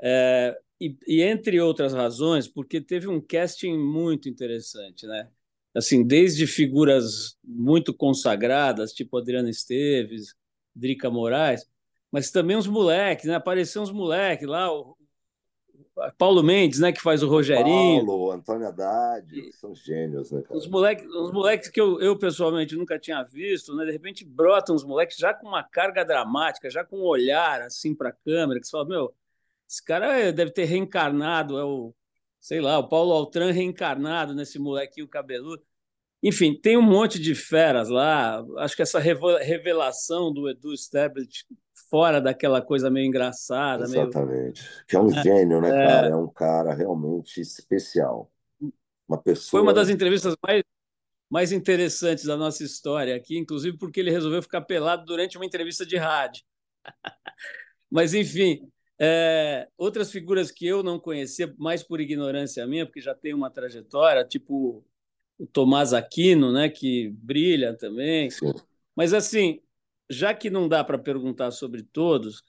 [0.00, 5.28] É, e, e, entre outras razões, porque teve um casting muito interessante, né?
[5.74, 10.34] Assim, desde figuras muito consagradas, tipo Adriana Esteves,
[10.74, 11.68] Drica Moraes,
[12.10, 13.34] mas também uns moleques, né?
[13.34, 14.96] Apareceram uns moleques lá, o
[16.18, 18.04] Paulo Mendes, né, que faz o Rogerinho.
[18.04, 20.56] Paulo, Antônio Haddad, são gênios, né, cara?
[20.56, 23.84] Os moleques, os moleques que eu, eu pessoalmente nunca tinha visto, né?
[23.84, 27.94] De repente brotam os moleques já com uma carga dramática, já com um olhar assim
[27.94, 29.14] para a câmera, que você fala, meu,
[29.68, 31.94] esse cara deve ter reencarnado, é o,
[32.44, 35.62] sei lá, o Paulo Altran reencarnado nesse molequinho cabeludo.
[36.22, 38.44] Enfim, tem um monte de feras lá.
[38.58, 41.46] Acho que essa revelação do Edu Stablish
[41.88, 43.84] fora daquela coisa meio engraçada.
[43.84, 44.62] Exatamente.
[44.62, 44.84] Meio...
[44.86, 45.86] Que é um é, gênio, né, é...
[45.86, 46.06] cara?
[46.08, 48.30] É um cara realmente especial.
[49.08, 49.50] Uma pessoa.
[49.52, 50.62] Foi uma das entrevistas mais,
[51.30, 55.86] mais interessantes da nossa história aqui, inclusive porque ele resolveu ficar pelado durante uma entrevista
[55.86, 56.44] de rádio.
[57.90, 63.14] Mas, enfim, é, outras figuras que eu não conhecia, mais por ignorância minha, porque já
[63.14, 64.84] tem uma trajetória, tipo
[65.38, 68.30] o Tomás Aquino, né, que brilha também.
[68.30, 68.52] Sim.
[68.94, 69.60] Mas, assim,
[70.08, 72.42] já que não dá para perguntar sobre todos,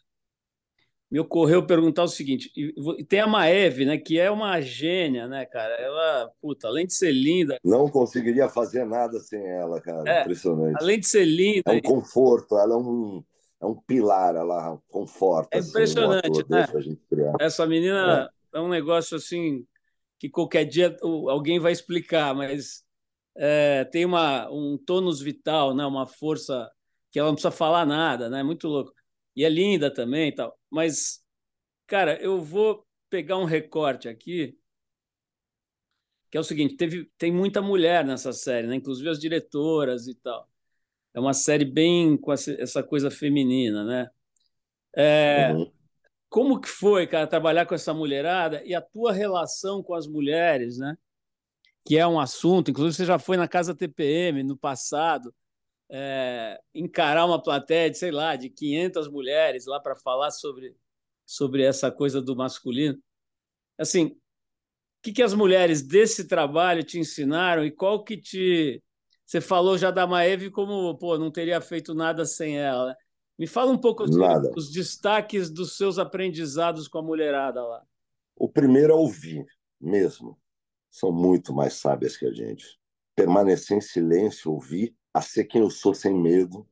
[1.09, 2.51] me ocorreu perguntar o seguinte:
[3.07, 5.73] tem a Maeve, né, que é uma gênia, né, cara?
[5.75, 7.57] Ela, puta, além de ser linda.
[7.63, 10.07] Não conseguiria fazer nada sem ela, cara.
[10.07, 10.77] É, Impressionante.
[10.79, 11.63] Além de ser linda.
[11.65, 13.23] É um conforto, ela é um,
[13.61, 15.55] é um pilar, ela conforta.
[15.55, 17.33] É assim, impressionante, assim, né?
[17.39, 18.57] Essa menina é.
[18.57, 19.65] é um negócio assim
[20.19, 22.83] que qualquer dia alguém vai explicar, mas
[23.35, 26.71] é, tem uma, um tônus vital, né, uma força
[27.11, 28.43] que ela não precisa falar nada, né?
[28.43, 28.93] Muito louco.
[29.35, 30.57] E é linda também e tal.
[30.69, 31.23] Mas,
[31.87, 34.57] cara, eu vou pegar um recorte aqui,
[36.29, 38.75] que é o seguinte: teve, tem muita mulher nessa série, né?
[38.75, 40.49] Inclusive as diretoras e tal.
[41.15, 44.09] É uma série bem com essa coisa feminina, né?
[44.93, 45.71] É, uhum.
[46.27, 50.77] Como que foi, cara, trabalhar com essa mulherada e a tua relação com as mulheres,
[50.77, 50.97] né?
[51.85, 55.33] Que é um assunto, inclusive você já foi na casa TPM no passado
[55.89, 60.75] é, encarar uma plateia de, sei lá, de 500 mulheres lá para falar sobre,
[61.25, 63.01] sobre essa coisa do masculino.
[63.77, 64.17] Assim, o
[65.01, 68.83] que, que as mulheres desse trabalho te ensinaram e qual que te...
[69.25, 72.95] Você falou já da Maeve como, pô, não teria feito nada sem ela.
[73.37, 74.51] Me fala um pouco nada.
[74.55, 77.83] os destaques dos seus aprendizados com a mulherada lá.
[78.35, 79.45] O primeiro é ouvir,
[79.81, 80.39] mesmo.
[80.91, 82.79] São muito mais sábias que a gente.
[83.15, 86.67] Permanecer em silêncio, ouvir a ser quem eu sou sem medo,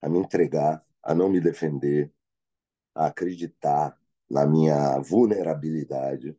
[0.00, 2.12] a me entregar, a não me defender,
[2.94, 3.98] a acreditar
[4.28, 6.36] na minha vulnerabilidade,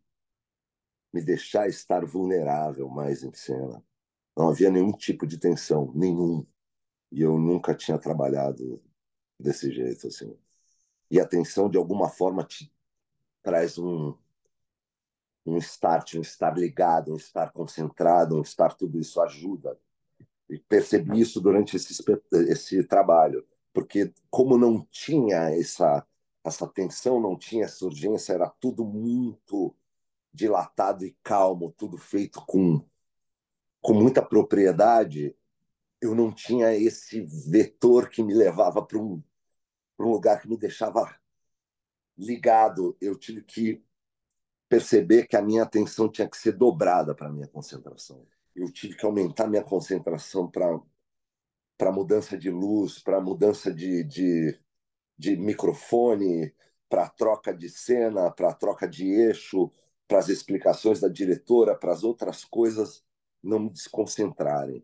[1.13, 3.83] me deixar estar vulnerável mais em cena.
[4.35, 6.45] Não havia nenhum tipo de tensão, nenhum.
[7.11, 8.81] E eu nunca tinha trabalhado
[9.39, 10.37] desse jeito assim.
[11.11, 12.71] E a tensão de alguma forma te
[13.43, 14.17] traz um
[15.45, 19.77] um start, um estar ligado, um estar concentrado, um estar tudo isso ajuda
[20.49, 22.03] e percebi isso durante esse,
[22.49, 26.05] esse trabalho, porque como não tinha essa
[26.45, 29.73] essa tensão, não tinha essa urgência, era tudo muito
[30.33, 32.83] dilatado e calmo, tudo feito com
[33.83, 35.35] com muita propriedade,
[36.01, 39.21] eu não tinha esse vetor que me levava para um,
[39.99, 41.15] um lugar que me deixava
[42.17, 42.97] ligado.
[42.99, 43.83] Eu tive que
[44.67, 48.95] perceber que a minha atenção tinha que ser dobrada para a minha concentração eu tive
[48.95, 50.79] que aumentar minha concentração para
[51.75, 54.57] para mudança de luz, para mudança de, de,
[55.17, 56.53] de microfone,
[56.87, 59.71] para troca de cena, para troca de eixo,
[60.07, 63.03] para as explicações da diretora, para as outras coisas
[63.43, 64.83] não me desconcentrarem,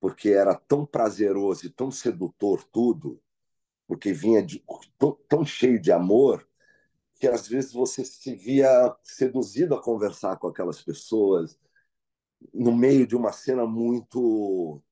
[0.00, 3.20] porque era tão prazeroso e tão sedutor tudo,
[3.86, 4.64] porque vinha de,
[4.98, 6.46] tão, tão cheio de amor
[7.14, 11.58] que às vezes você se via seduzido a conversar com aquelas pessoas,
[12.52, 14.82] no meio de uma cena muito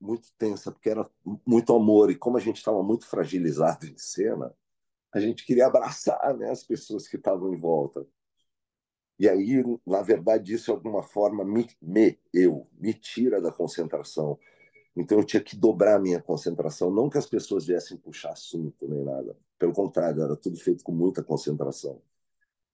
[0.00, 1.08] muito tensa, porque era
[1.46, 2.10] muito amor.
[2.10, 4.54] E como a gente estava muito fragilizado em cena,
[5.12, 8.06] a gente queria abraçar né, as pessoas que estavam em volta.
[9.18, 14.38] E aí, na verdade, isso de alguma forma me, me, eu, me tira da concentração.
[14.96, 18.88] Então eu tinha que dobrar a minha concentração, não que as pessoas viessem puxar assunto
[18.88, 19.36] nem nada.
[19.58, 22.00] Pelo contrário, era tudo feito com muita concentração.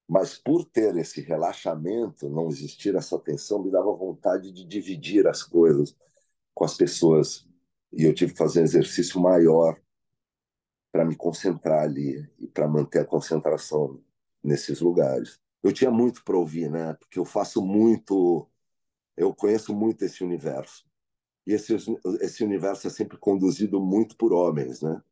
[0.08, 5.42] Mas por ter esse relaxamento, não existir essa tensão, me dava vontade de dividir as
[5.42, 5.96] coisas
[6.54, 7.46] com as pessoas.
[7.92, 9.80] E eu tive que fazer um exercício maior
[10.92, 14.00] para me concentrar ali e para manter a concentração
[14.44, 15.41] nesses lugares.
[15.62, 16.94] Eu tinha muito para ouvir, né?
[16.94, 18.48] Porque eu faço muito,
[19.16, 20.84] eu conheço muito esse universo.
[21.46, 21.74] E esse,
[22.20, 25.02] esse universo é sempre conduzido muito por homens, né?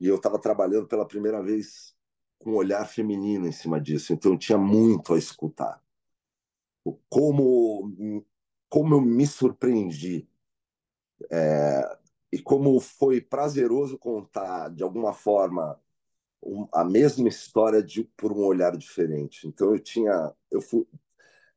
[0.00, 1.94] E eu estava trabalhando pela primeira vez
[2.38, 5.82] com um olhar feminino em cima disso, então eu tinha muito a escutar.
[7.08, 8.24] Como,
[8.68, 10.26] como eu me surpreendi
[11.30, 11.98] é,
[12.32, 15.78] e como foi prazeroso contar, de alguma forma,
[16.72, 19.46] a mesma história de, por um olhar diferente.
[19.46, 20.86] Então eu tinha, eu fui,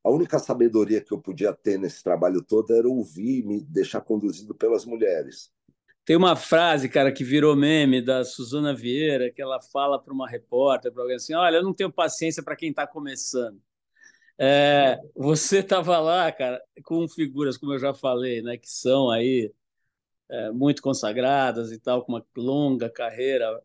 [0.04, 4.02] a única sabedoria que eu podia ter nesse trabalho todo era ouvir e me deixar
[4.02, 5.52] conduzido pelas mulheres.
[6.06, 10.28] Tem uma frase, cara, que virou meme da Suzana Vieira, que ela fala para uma
[10.28, 13.62] repórter, para alguém assim: Olha, eu não tenho paciência para quem está começando.
[14.38, 19.54] É, você estava lá, cara, com figuras, como eu já falei, né, que são aí
[20.30, 23.62] é, muito consagradas e tal, com uma longa carreira.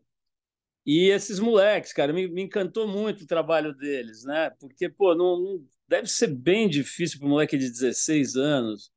[0.91, 4.49] E esses moleques, cara, me, me encantou muito o trabalho deles, né?
[4.59, 8.91] Porque, pô, não, não deve ser bem difícil para um moleque de 16 anos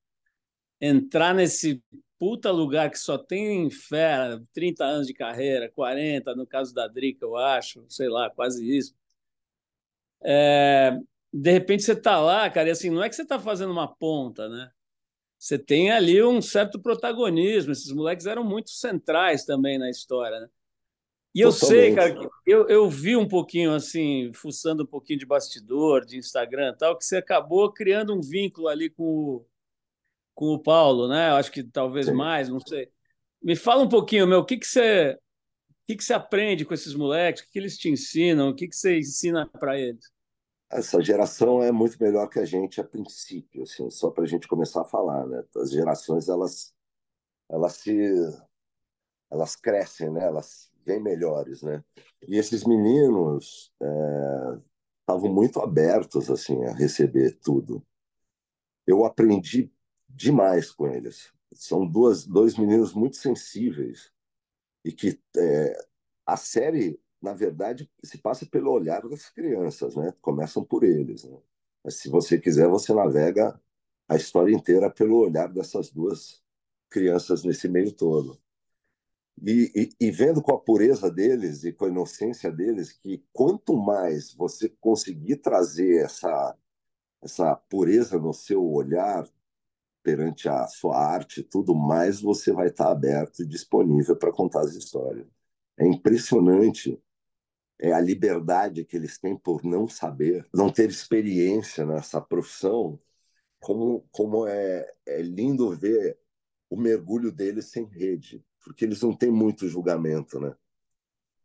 [0.80, 1.82] entrar nesse
[2.18, 7.26] puta lugar que só tem fera, 30 anos de carreira, 40, no caso da Drica,
[7.26, 8.94] eu acho, sei lá, quase isso.
[10.24, 10.98] É,
[11.30, 13.86] de repente você tá lá, cara, e assim, não é que você tá fazendo uma
[13.94, 14.70] ponta, né?
[15.38, 20.48] Você tem ali um certo protagonismo, esses moleques eram muito centrais também na história, né?
[21.34, 21.78] E eu Totalmente.
[21.78, 26.72] sei, cara, eu, eu vi um pouquinho, assim, fuçando um pouquinho de bastidor, de Instagram
[26.74, 29.46] e tal, que você acabou criando um vínculo ali com o,
[30.34, 31.30] com o Paulo, né?
[31.30, 32.12] Eu acho que talvez Sim.
[32.14, 32.90] mais, não sei.
[33.42, 35.18] Me fala um pouquinho, meu, o que, que você
[35.82, 37.42] o que, que você aprende com esses moleques?
[37.42, 38.50] O que, que eles te ensinam?
[38.50, 40.12] O que, que você ensina para eles?
[40.70, 44.46] Essa geração é muito melhor que a gente a princípio, assim, só para a gente
[44.46, 45.42] começar a falar, né?
[45.56, 46.72] As gerações elas
[47.50, 47.92] elas se
[49.30, 50.24] elas crescem, né?
[50.24, 51.84] Elas vêm melhores, né?
[52.26, 53.72] E esses meninos
[55.00, 57.84] estavam é, muito abertos assim a receber tudo.
[58.86, 59.72] Eu aprendi
[60.08, 61.32] demais com eles.
[61.54, 64.10] São duas, dois meninos muito sensíveis
[64.84, 65.86] e que é,
[66.26, 70.12] a série, na verdade, se passa pelo olhar das crianças, né?
[70.20, 71.24] Começam por eles.
[71.24, 71.38] Né?
[71.84, 73.60] Mas se você quiser, você navega
[74.08, 76.42] a história inteira pelo olhar dessas duas
[76.90, 78.41] crianças nesse meio todo.
[79.40, 84.32] E, e, vendo com a pureza deles e com a inocência deles que quanto mais
[84.34, 86.56] você conseguir trazer essa
[87.22, 89.28] essa pureza no seu olhar
[90.02, 94.74] perante a sua arte tudo mais, você vai estar aberto e disponível para contar as
[94.74, 95.26] histórias.
[95.78, 97.00] É impressionante
[97.82, 102.98] é a liberdade que eles têm por não saber, não ter experiência nessa profissão,
[103.60, 106.18] como, como é, é lindo ver
[106.70, 110.54] o mergulho deles sem rede, porque eles não têm muito julgamento, né?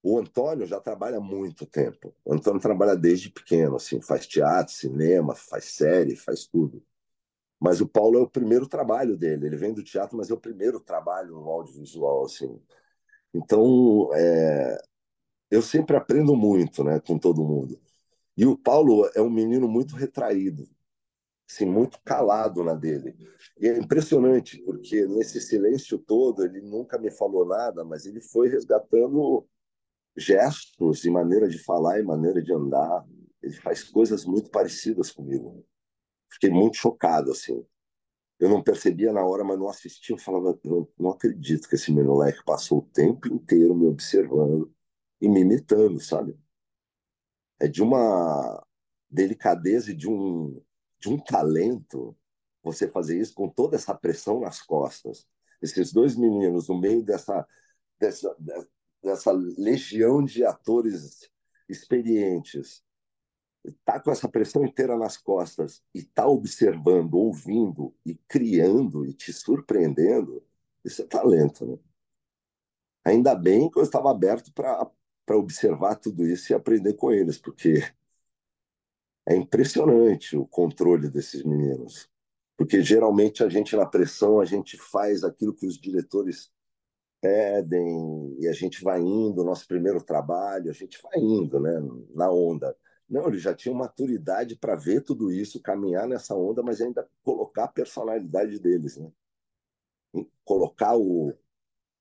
[0.02, 2.14] O Antônio já trabalha muito tempo.
[2.24, 6.84] O Antônio trabalha desde pequeno, assim, faz teatro, cinema, faz série, faz tudo.
[7.60, 9.48] Mas o Paulo é o primeiro trabalho dele.
[9.48, 12.62] Ele vem do teatro, mas é o primeiro trabalho no audiovisual, assim.
[13.34, 14.78] Então, é...
[15.52, 17.80] eu sempre aprendo muito, né, com todo mundo.
[18.38, 20.70] E o Paulo é um menino muito retraído,
[21.50, 23.16] assim, muito calado na dele.
[23.60, 28.50] E é impressionante, porque nesse silêncio todo, ele nunca me falou nada, mas ele foi
[28.50, 29.48] resgatando
[30.16, 33.06] gestos e maneira de falar e maneira de andar.
[33.42, 35.66] Ele faz coisas muito parecidas comigo
[36.30, 37.66] fiquei muito chocado, assim.
[38.40, 40.16] Eu não percebia na hora, mas não assistia.
[40.16, 44.72] Eu falava, não, não acredito que esse moleque passou o tempo inteiro me observando
[45.20, 46.38] e me imitando, sabe?
[47.60, 48.64] É de uma
[49.10, 50.62] delicadeza e de um,
[51.00, 52.16] de um talento
[52.64, 55.28] você fazer isso com toda essa pressão nas costas.
[55.62, 57.48] Esses dois meninos, no meio dessa,
[58.00, 58.36] dessa,
[59.02, 61.30] dessa legião de atores
[61.70, 62.84] experientes,
[63.84, 69.34] tá com essa pressão inteira nas costas e tá observando, ouvindo e criando e te
[69.34, 70.44] surpreendendo,
[70.84, 71.78] isso é talento, né?
[73.04, 77.82] Ainda bem que eu estava aberto para observar tudo isso e aprender com eles, porque
[79.28, 82.10] é impressionante o controle desses meninos.
[82.56, 86.50] Porque geralmente a gente na pressão, a gente faz aquilo que os diretores
[87.22, 91.74] pedem e a gente vai indo, nosso primeiro trabalho, a gente vai indo, né,
[92.16, 92.76] na onda.
[93.10, 97.66] Não, ele já tinha maturidade para ver tudo isso, caminhar nessa onda, mas ainda colocar
[97.66, 99.12] a personalidade deles, né?
[100.44, 101.34] Colocar o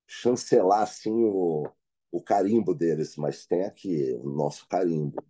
[0.06, 1.68] chancelar assim o,
[2.10, 5.22] o carimbo deles, mas tem aqui o nosso carimbo.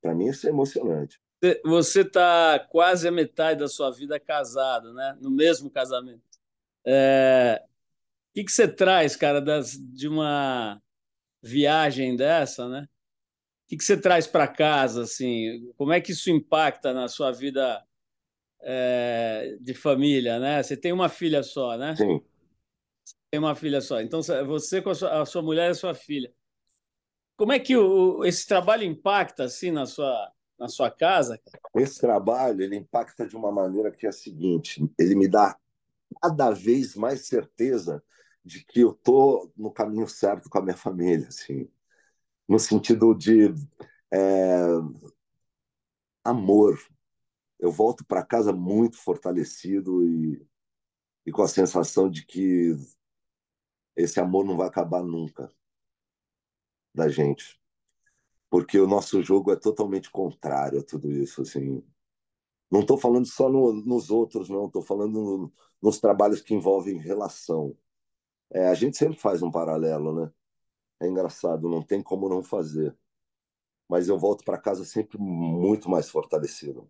[0.00, 1.20] Para mim isso é emocionante.
[1.64, 5.16] Você está quase a metade da sua vida casado, né?
[5.20, 6.22] No mesmo casamento.
[6.86, 7.62] É...
[7.64, 10.80] O que, que você traz, cara, das, de uma
[11.42, 12.88] viagem dessa, né?
[13.64, 15.70] O que, que você traz para casa, assim?
[15.76, 17.84] Como é que isso impacta na sua vida
[18.62, 20.62] é, de família, né?
[20.62, 21.96] Você tem uma filha só, né?
[21.96, 22.22] Sim.
[23.04, 24.00] Você tem uma filha só.
[24.00, 26.32] Então, você com a sua, a sua mulher e a sua filha.
[27.36, 31.40] Como é que o, esse trabalho impacta, assim, na sua, na sua casa?
[31.74, 35.58] Esse trabalho ele impacta de uma maneira que é a seguinte: ele me dá
[36.20, 38.02] cada vez mais certeza
[38.44, 41.68] de que eu tô no caminho certo com a minha família, assim,
[42.48, 43.54] no sentido de
[44.12, 44.66] é,
[46.24, 46.78] amor.
[47.58, 50.44] Eu volto para casa muito fortalecido e,
[51.24, 52.76] e com a sensação de que
[53.94, 55.52] esse amor não vai acabar nunca
[56.94, 57.61] da gente
[58.52, 61.82] porque o nosso jogo é totalmente contrário a tudo isso, assim.
[62.70, 64.66] Não estou falando só no, nos outros, não.
[64.66, 67.74] Estou falando no, nos trabalhos que envolvem relação.
[68.50, 70.30] É, a gente sempre faz um paralelo, né?
[71.00, 72.94] É engraçado, não tem como não fazer.
[73.88, 76.86] Mas eu volto para casa sempre muito mais fortalecido,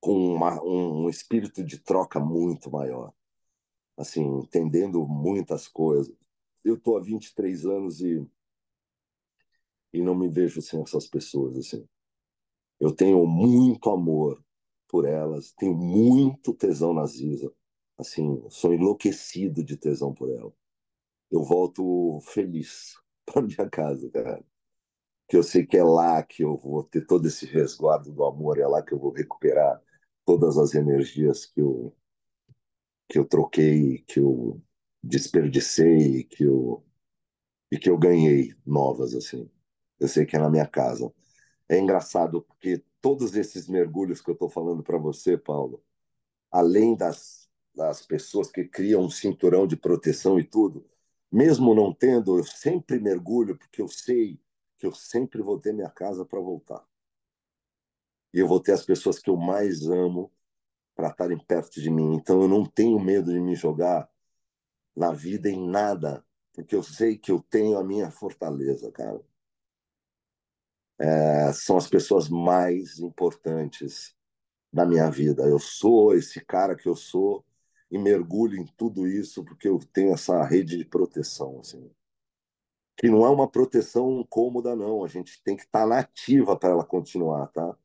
[0.00, 3.12] com uma, um, um espírito de troca muito maior,
[3.94, 6.16] assim, entendendo muitas coisas.
[6.64, 8.26] Eu estou há 23 anos e
[9.94, 11.86] e não me vejo sem essas pessoas assim.
[12.80, 14.44] Eu tenho muito amor
[14.88, 17.52] por elas, tenho muito tesão na Ziza.
[17.96, 20.52] Assim, sou enlouquecido de tesão por ela.
[21.30, 24.44] Eu volto feliz para minha casa, cara.
[25.28, 28.58] Que eu sei que é lá que eu vou ter todo esse resguardo do amor,
[28.58, 29.80] é lá que eu vou recuperar
[30.24, 31.96] todas as energias que eu
[33.08, 34.60] que eu troquei, que eu
[35.02, 36.84] desperdicei, que eu
[37.70, 39.48] e que eu ganhei novas assim
[40.04, 41.12] eu sei que é na minha casa.
[41.68, 45.82] É engraçado porque todos esses mergulhos que eu estou falando para você, Paulo,
[46.50, 50.86] além das, das pessoas que criam um cinturão de proteção e tudo,
[51.32, 54.40] mesmo não tendo, eu sempre mergulho porque eu sei
[54.78, 56.86] que eu sempre vou ter minha casa para voltar.
[58.32, 60.30] E eu vou ter as pessoas que eu mais amo
[60.94, 62.14] para estarem perto de mim.
[62.14, 64.08] Então eu não tenho medo de me jogar
[64.94, 69.20] na vida em nada, porque eu sei que eu tenho a minha fortaleza, cara
[70.98, 74.14] é, são as pessoas mais importantes
[74.72, 75.44] da minha vida.
[75.44, 77.44] Eu sou esse cara que eu sou
[77.90, 81.90] e mergulho em tudo isso porque eu tenho essa rede de proteção, assim.
[82.96, 85.04] Que não é uma proteção cômoda, não.
[85.04, 87.76] A gente tem que estar tá nativa para ela continuar, tá?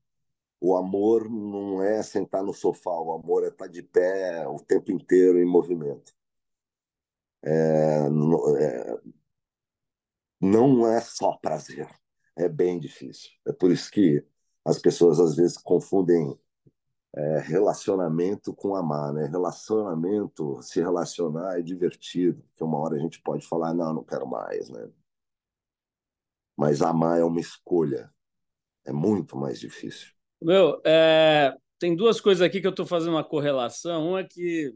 [0.61, 4.59] O amor não é sentar no sofá, o amor é estar tá de pé o
[4.59, 6.13] tempo inteiro em movimento.
[7.43, 8.07] É,
[8.59, 8.99] é,
[10.41, 11.87] não é só prazer
[12.37, 13.29] é bem difícil.
[13.45, 14.23] É por isso que
[14.65, 16.37] as pessoas às vezes confundem
[17.15, 19.25] é, relacionamento com amar, né?
[19.25, 24.27] Relacionamento, se relacionar é divertido, porque uma hora a gente pode falar, não, não quero
[24.27, 24.89] mais, né?
[26.55, 28.11] Mas amar é uma escolha,
[28.85, 30.09] é muito mais difícil.
[30.41, 34.09] Meu, é, tem duas coisas aqui que eu estou fazendo uma correlação.
[34.09, 34.75] Uma é que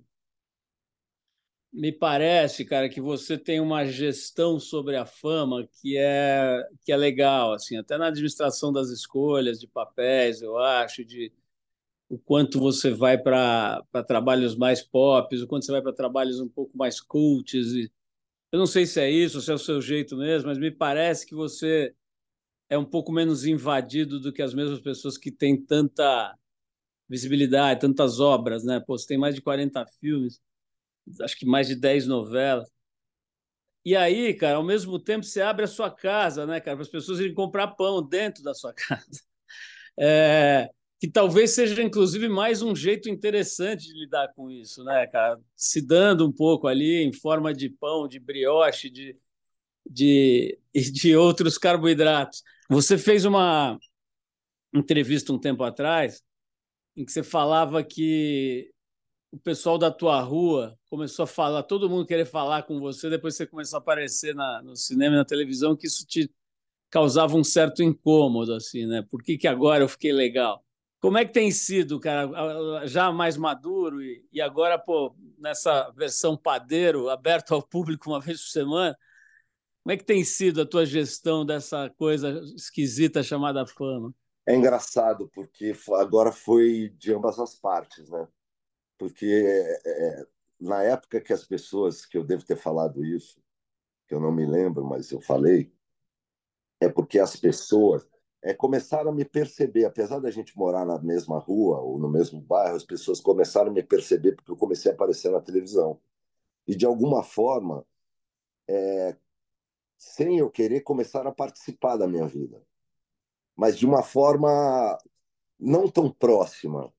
[1.73, 6.97] me parece, cara, que você tem uma gestão sobre a fama que é que é
[6.97, 11.33] legal, assim, até na administração das escolhas de papéis, eu acho, de
[12.09, 16.49] o quanto você vai para trabalhos mais pop, o quanto você vai para trabalhos um
[16.49, 17.73] pouco mais cults.
[17.73, 17.91] E,
[18.51, 21.25] eu não sei se é isso, se é o seu jeito mesmo, mas me parece
[21.25, 21.95] que você
[22.69, 26.37] é um pouco menos invadido do que as mesmas pessoas que têm tanta
[27.09, 28.79] visibilidade, tantas obras, né?
[28.79, 30.41] Pô, você tem mais de 40 filmes
[31.21, 32.69] acho que mais de 10 novelas.
[33.85, 36.89] E aí, cara, ao mesmo tempo você abre a sua casa, né, cara, para as
[36.89, 39.21] pessoas irem comprar pão dentro da sua casa.
[39.99, 45.39] É, que talvez seja, inclusive, mais um jeito interessante de lidar com isso, né, cara?
[45.55, 49.17] Se dando um pouco ali em forma de pão, de brioche, de,
[49.85, 52.41] de, de outros carboidratos.
[52.69, 53.77] Você fez uma
[54.73, 56.23] entrevista um tempo atrás
[56.95, 58.72] em que você falava que
[59.33, 63.35] o pessoal da tua rua começou a falar, todo mundo querer falar com você, depois
[63.35, 66.31] você começou a aparecer na, no cinema e na televisão, que isso te
[66.87, 69.03] causava um certo incômodo, assim, né?
[69.09, 70.63] Por que, que agora eu fiquei legal?
[71.01, 76.37] Como é que tem sido, cara, já mais maduro e, e agora, pô, nessa versão
[76.37, 78.95] padeiro, aberto ao público uma vez por semana,
[79.81, 84.13] como é que tem sido a tua gestão dessa coisa esquisita chamada fama?
[84.45, 88.27] É engraçado, porque agora foi de ambas as partes, né?
[88.97, 90.27] Porque é, é,
[90.59, 93.41] na época que as pessoas, que eu devo ter falado isso,
[94.07, 95.73] que eu não me lembro, mas eu falei,
[96.79, 98.07] é porque as pessoas
[98.41, 102.41] é, começaram a me perceber, apesar da gente morar na mesma rua ou no mesmo
[102.41, 105.99] bairro, as pessoas começaram a me perceber porque eu comecei a aparecer na televisão.
[106.67, 107.85] E de alguma forma,
[108.67, 109.15] é,
[109.97, 112.61] sem eu querer, começaram a participar da minha vida.
[113.55, 114.97] Mas de uma forma
[115.57, 116.93] não tão próxima,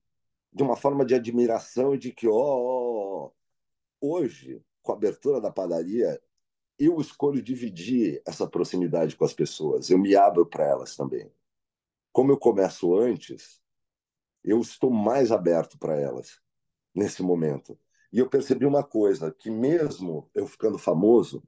[0.55, 3.33] de uma forma de admiração e de que, ó, oh,
[3.99, 6.21] hoje, com a abertura da padaria,
[6.79, 11.29] eu escolho dividir essa proximidade com as pessoas, eu me abro para elas também.
[12.13, 13.61] Como eu começo antes,
[14.43, 16.39] eu estou mais aberto para elas
[16.93, 17.77] nesse momento.
[18.13, 21.43] E eu percebi uma coisa, que mesmo eu ficando famoso,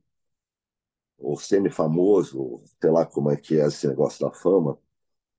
[1.18, 4.78] ou semi-famoso, sei lá como é que é esse negócio da fama,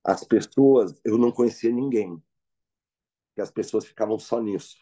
[0.03, 2.23] as pessoas, eu não conhecia ninguém.
[3.39, 4.77] Que as pessoas ficavam só nisso.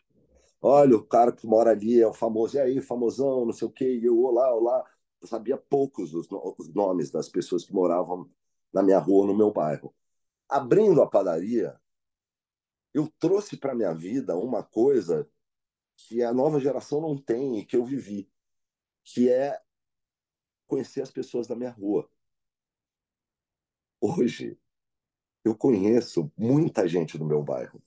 [0.63, 3.71] Olha, o cara que mora ali é o famoso, e aí, famosão, não sei o
[3.71, 4.83] quê, e eu, olá, olá
[5.21, 8.31] eu sabia poucos os, os nomes das pessoas que moravam
[8.73, 9.95] na minha rua, no meu bairro.
[10.49, 11.79] Abrindo a padaria,
[12.95, 15.29] eu trouxe para minha vida uma coisa
[15.95, 18.27] que a nova geração não tem e que eu vivi,
[19.05, 19.63] que é
[20.67, 22.09] conhecer as pessoas da minha rua.
[24.01, 24.59] Hoje,
[25.45, 27.83] eu conheço muita gente do meu bairro.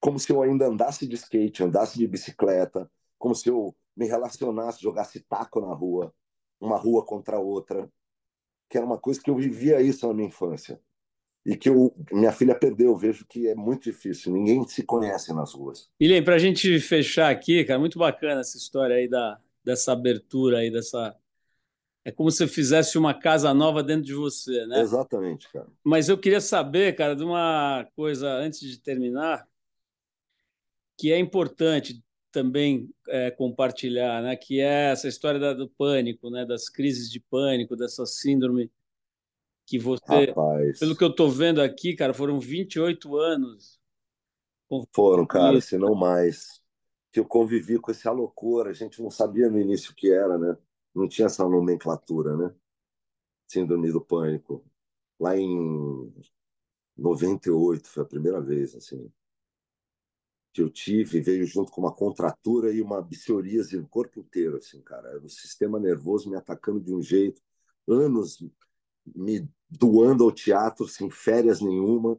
[0.00, 4.82] Como se eu ainda andasse de skate, andasse de bicicleta, como se eu me relacionasse,
[4.82, 6.14] jogasse taco na rua,
[6.60, 7.90] uma rua contra outra,
[8.68, 10.80] que era uma coisa que eu vivia isso na minha infância
[11.44, 12.88] e que eu, minha filha perdeu.
[12.88, 15.90] Eu vejo que é muito difícil, ninguém se conhece nas ruas.
[15.98, 20.58] Ilhem, para a gente fechar aqui, cara, muito bacana essa história aí da, dessa abertura
[20.58, 21.16] aí, dessa.
[22.04, 24.80] É como se fizesse uma casa nova dentro de você, né?
[24.80, 25.66] Exatamente, cara.
[25.82, 29.46] Mas eu queria saber, cara, de uma coisa antes de terminar,
[30.98, 34.36] que é importante também é, compartilhar, né?
[34.36, 36.44] Que é essa história da, do pânico, né?
[36.44, 38.70] Das crises de pânico, dessa síndrome
[39.64, 40.80] que você, Rapaz.
[40.80, 43.78] pelo que eu estou vendo aqui, cara, foram 28 anos.
[44.92, 46.60] Foram, cara, se não mais.
[47.10, 50.36] Que eu convivi com essa loucura, a gente não sabia no início o que era,
[50.36, 50.56] né?
[50.94, 52.54] Não tinha essa nomenclatura, né?
[53.46, 54.62] Síndrome do pânico.
[55.18, 56.12] Lá em
[56.96, 59.10] 98 foi a primeira vez, assim
[60.52, 64.80] que eu tive veio junto com uma contratura e uma psoríase no corpo inteiro, assim,
[64.82, 65.20] cara.
[65.22, 67.40] O sistema nervoso me atacando de um jeito,
[67.86, 68.38] anos
[69.14, 72.18] me doando ao teatro sem férias nenhuma.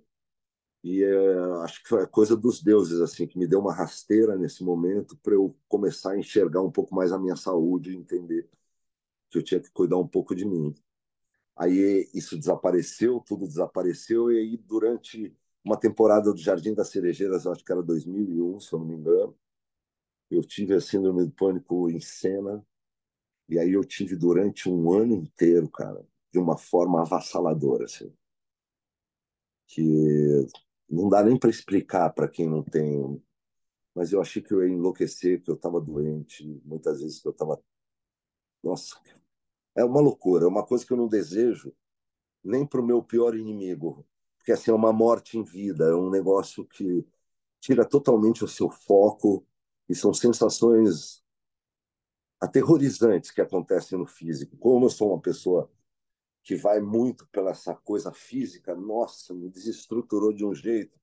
[0.84, 4.38] E é, acho que foi a coisa dos deuses, assim, que me deu uma rasteira
[4.38, 8.50] nesse momento para eu começar a enxergar um pouco mais a minha saúde e entender
[9.30, 10.74] que eu tinha que cuidar um pouco de mim.
[11.56, 17.64] Aí isso desapareceu, tudo desapareceu, e aí durante uma temporada do Jardim das Cerejeiras, acho
[17.64, 19.38] que era 2001, se eu não me engano.
[20.30, 22.66] Eu tive a síndrome do pânico em cena,
[23.48, 28.14] e aí eu tive durante um ano inteiro, cara, de uma forma avassaladora, assim.
[29.68, 30.48] Que
[30.90, 33.22] não dá nem para explicar para quem não tem.
[33.96, 37.32] Mas eu achei que eu ia enlouquecer, que eu estava doente, muitas vezes que eu
[37.32, 37.62] estava.
[38.64, 39.00] Nossa,
[39.76, 41.74] é uma loucura, é uma coisa que eu não desejo
[42.44, 44.06] nem para o meu pior inimigo
[44.40, 47.06] porque assim, é uma morte em vida, é um negócio que
[47.60, 49.46] tira totalmente o seu foco
[49.88, 51.24] e são sensações
[52.40, 54.58] aterrorizantes que acontecem no físico.
[54.58, 55.70] Como eu sou uma pessoa
[56.42, 60.98] que vai muito pela essa coisa física, nossa, me desestruturou de um jeito.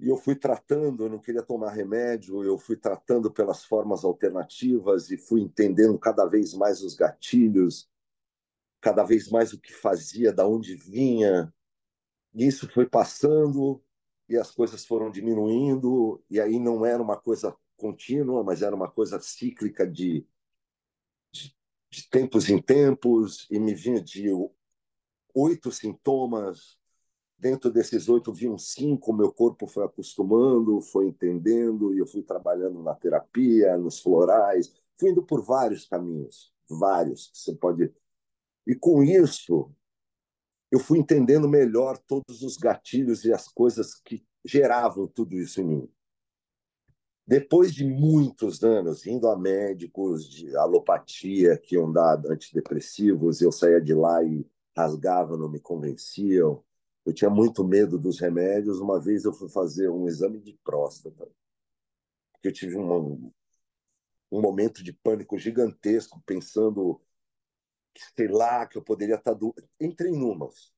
[0.00, 5.10] E eu fui tratando, eu não queria tomar remédio, eu fui tratando pelas formas alternativas
[5.10, 7.88] e fui entendendo cada vez mais os gatilhos,
[8.80, 11.52] cada vez mais o que fazia, da onde vinha,
[12.34, 13.82] isso foi passando
[14.28, 18.88] e as coisas foram diminuindo, e aí não era uma coisa contínua, mas era uma
[18.88, 20.24] coisa cíclica de,
[21.32, 21.52] de,
[21.90, 24.28] de tempos em tempos, e me vinha de
[25.34, 26.78] oito sintomas.
[27.36, 32.82] Dentro desses oito vinham cinco, meu corpo foi acostumando, foi entendendo, e eu fui trabalhando
[32.82, 37.30] na terapia, nos florais, fui indo por vários caminhos, vários.
[37.34, 37.92] Você pode.
[38.66, 39.74] E com isso,
[40.70, 45.64] eu fui entendendo melhor todos os gatilhos e as coisas que geravam tudo isso em
[45.64, 45.92] mim.
[47.26, 53.80] Depois de muitos anos indo a médicos de alopatia que iam dar antidepressivos, eu saía
[53.80, 54.46] de lá e
[54.76, 56.62] rasgava, não me convenciam.
[57.04, 58.80] Eu tinha muito medo dos remédios.
[58.80, 61.28] Uma vez eu fui fazer um exame de próstata,
[62.32, 63.30] porque eu tive um,
[64.30, 67.00] um momento de pânico gigantesco, pensando
[68.16, 69.34] sei lá, que eu poderia estar.
[69.34, 69.54] Do...
[69.80, 70.72] Entrei em umas.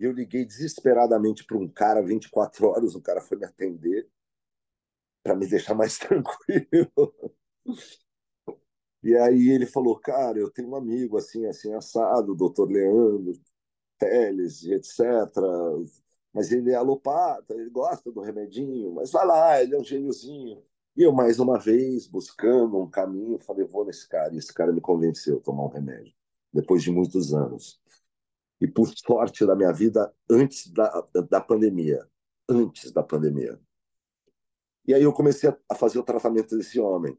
[0.00, 4.08] E eu liguei desesperadamente para um cara, 24 horas, o cara foi me atender
[5.22, 7.14] para me deixar mais tranquilo.
[9.02, 13.32] E aí ele falou, cara, eu tenho um amigo assim, assim, assado, doutor Leandro
[13.98, 15.00] Teles, etc.
[16.32, 20.62] Mas ele é alopata, ele gosta do remedinho, mas vai lá, ele é um gêniozinho.
[20.96, 24.34] E eu, mais uma vez, buscando um caminho, falei, vou nesse cara.
[24.34, 26.14] E esse cara me convenceu a tomar um remédio,
[26.52, 27.80] depois de muitos anos.
[28.60, 32.08] E por sorte da minha vida, antes da, da pandemia.
[32.48, 33.60] Antes da pandemia.
[34.86, 37.16] E aí eu comecei a fazer o tratamento desse homem,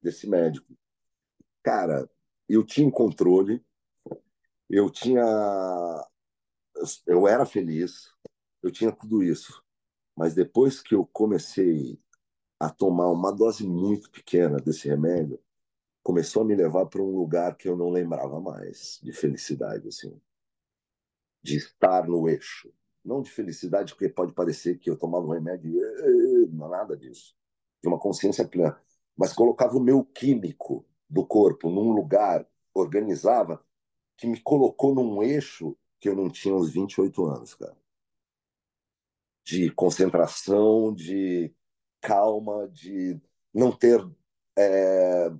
[0.00, 0.76] desse médico.
[1.62, 2.08] Cara,
[2.48, 3.64] eu tinha controle,
[4.70, 5.22] eu tinha.
[7.06, 8.12] Eu era feliz,
[8.62, 9.62] eu tinha tudo isso.
[10.16, 12.00] Mas depois que eu comecei
[12.58, 15.40] a tomar uma dose muito pequena desse remédio,
[16.08, 20.18] começou a me levar para um lugar que eu não lembrava mais de felicidade, assim,
[21.42, 22.72] de estar no eixo.
[23.04, 25.70] Não de felicidade, porque pode parecer que eu tomava um remédio
[26.50, 27.36] não é nada disso.
[27.82, 28.80] De uma consciência plena.
[29.14, 33.62] Mas colocava o meu químico do corpo num lugar, organizava,
[34.16, 37.76] que me colocou num eixo que eu não tinha uns 28 anos, cara.
[39.44, 41.54] De concentração, de
[42.00, 43.20] calma, de
[43.52, 44.02] não ter.
[44.56, 45.30] É,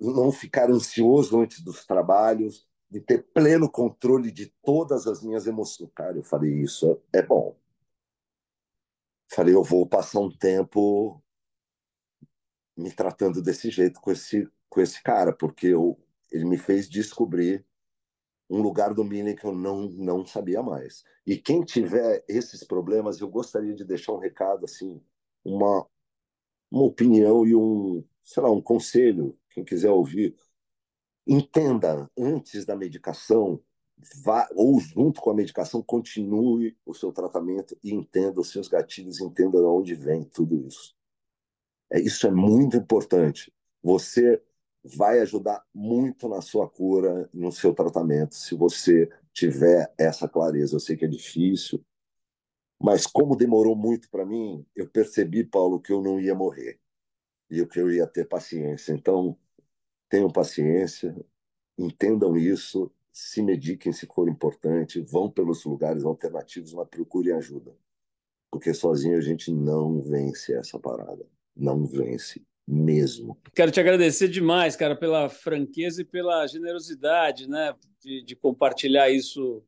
[0.00, 5.90] não ficar ansioso antes dos trabalhos, de ter pleno controle de todas as minhas emoções.
[5.94, 7.56] Cara, eu falei, isso é bom.
[9.28, 11.20] Falei, eu vou passar um tempo
[12.76, 15.98] me tratando desse jeito com esse, com esse cara, porque eu,
[16.30, 17.64] ele me fez descobrir
[18.48, 21.04] um lugar do Milen que eu não, não sabia mais.
[21.26, 25.00] E quem tiver esses problemas, eu gostaria de deixar um recado, assim,
[25.44, 25.86] uma,
[26.70, 30.34] uma opinião e um, sei lá, um conselho, quem quiser ouvir
[31.26, 33.62] entenda antes da medicação,
[34.22, 39.20] vá, ou junto com a medicação, continue o seu tratamento e entenda os seus gatilhos,
[39.20, 40.94] entenda de onde vem tudo isso.
[41.92, 43.52] É, isso é muito importante.
[43.82, 44.42] Você
[44.82, 50.76] vai ajudar muito na sua cura, no seu tratamento, se você tiver essa clareza.
[50.76, 51.82] Eu sei que é difícil,
[52.80, 56.78] mas como demorou muito para mim, eu percebi, Paulo, que eu não ia morrer
[57.50, 58.92] e que eu ia ter paciência.
[58.92, 59.36] Então,
[60.08, 61.14] tenham paciência,
[61.78, 67.76] entendam isso, se mediquem se for importante, vão pelos lugares alternativos, mas procurem ajuda.
[68.50, 71.26] Porque sozinho a gente não vence essa parada.
[71.56, 73.38] Não vence mesmo.
[73.54, 79.62] Quero te agradecer demais, cara, pela franqueza e pela generosidade, né, de, de compartilhar isso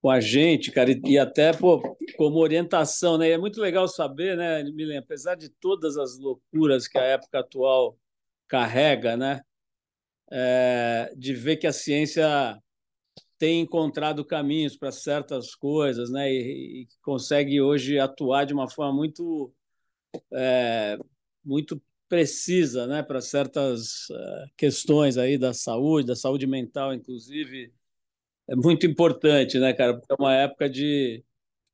[0.00, 3.28] com a gente, cara, e, até pô, como orientação, né?
[3.28, 7.40] E é muito legal saber, né, Milen, apesar de todas as loucuras que a época
[7.40, 7.98] atual
[8.48, 9.42] carrega, né?
[10.30, 12.26] é, de ver que a ciência
[13.38, 16.32] tem encontrado caminhos para certas coisas, né?
[16.32, 19.52] E, e, consegue hoje atuar de uma forma muito
[20.32, 20.98] é,
[21.44, 23.02] muito precisa, né?
[23.02, 27.72] Para certas é, questões aí da saúde, da saúde mental, inclusive,
[28.48, 29.94] é muito importante, né, cara?
[29.94, 31.24] Porque é uma época de,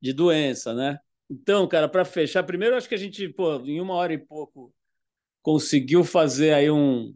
[0.01, 0.99] de doença, né?
[1.31, 4.73] Então, cara, para fechar, primeiro acho que a gente, pô, em uma hora e pouco
[5.43, 7.15] conseguiu fazer aí um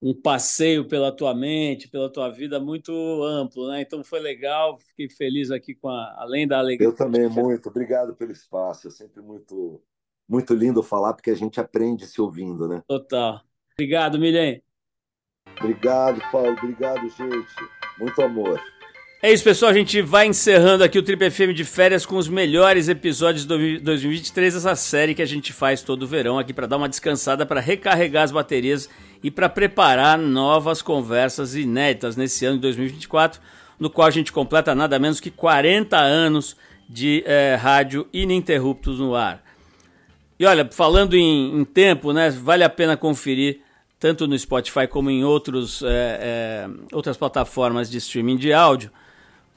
[0.00, 2.92] um passeio pela tua mente, pela tua vida muito
[3.24, 3.80] amplo, né?
[3.80, 6.86] Então foi legal, fiquei feliz aqui com a, além da alegria.
[6.86, 9.82] Eu também muito, obrigado pelo espaço, é sempre muito
[10.28, 12.82] muito lindo falar porque a gente aprende se ouvindo, né?
[12.86, 13.40] Total.
[13.72, 14.62] Obrigado, Milen.
[15.60, 17.68] Obrigado, Paulo, obrigado, gente.
[17.98, 18.60] Muito amor.
[19.20, 19.72] É isso, pessoal.
[19.72, 23.78] A gente vai encerrando aqui o Trip FM de férias com os melhores episódios de
[23.78, 27.60] 2023, essa série que a gente faz todo verão aqui para dar uma descansada, para
[27.60, 28.88] recarregar as baterias
[29.20, 33.40] e para preparar novas conversas inéditas nesse ano de 2024,
[33.80, 36.56] no qual a gente completa nada menos que 40 anos
[36.88, 39.42] de é, rádio ininterruptos no ar.
[40.38, 43.60] E olha, falando em, em, tempo, né, vale a pena conferir
[43.98, 48.90] tanto no Spotify como em outros, é, é, outras plataformas de streaming de áudio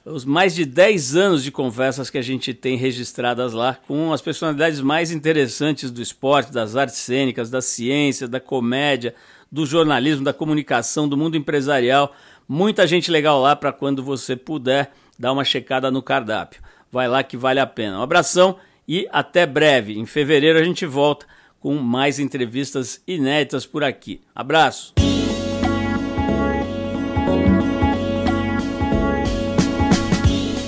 [0.03, 4.21] os mais de 10 anos de conversas que a gente tem registradas lá com as
[4.21, 9.13] personalidades mais interessantes do esporte, das artes cênicas, da ciência, da comédia,
[9.51, 12.15] do jornalismo, da comunicação, do mundo empresarial.
[12.47, 16.61] Muita gente legal lá para quando você puder dar uma checada no cardápio.
[16.91, 17.99] Vai lá que vale a pena.
[17.99, 19.99] Um abração e até breve.
[19.99, 21.27] Em fevereiro a gente volta
[21.61, 24.19] com mais entrevistas inéditas por aqui.
[24.35, 24.93] Abraço!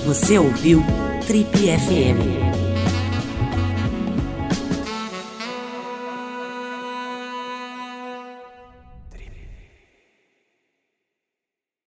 [0.06, 0.82] Você ouviu
[1.26, 2.53] Trip FM.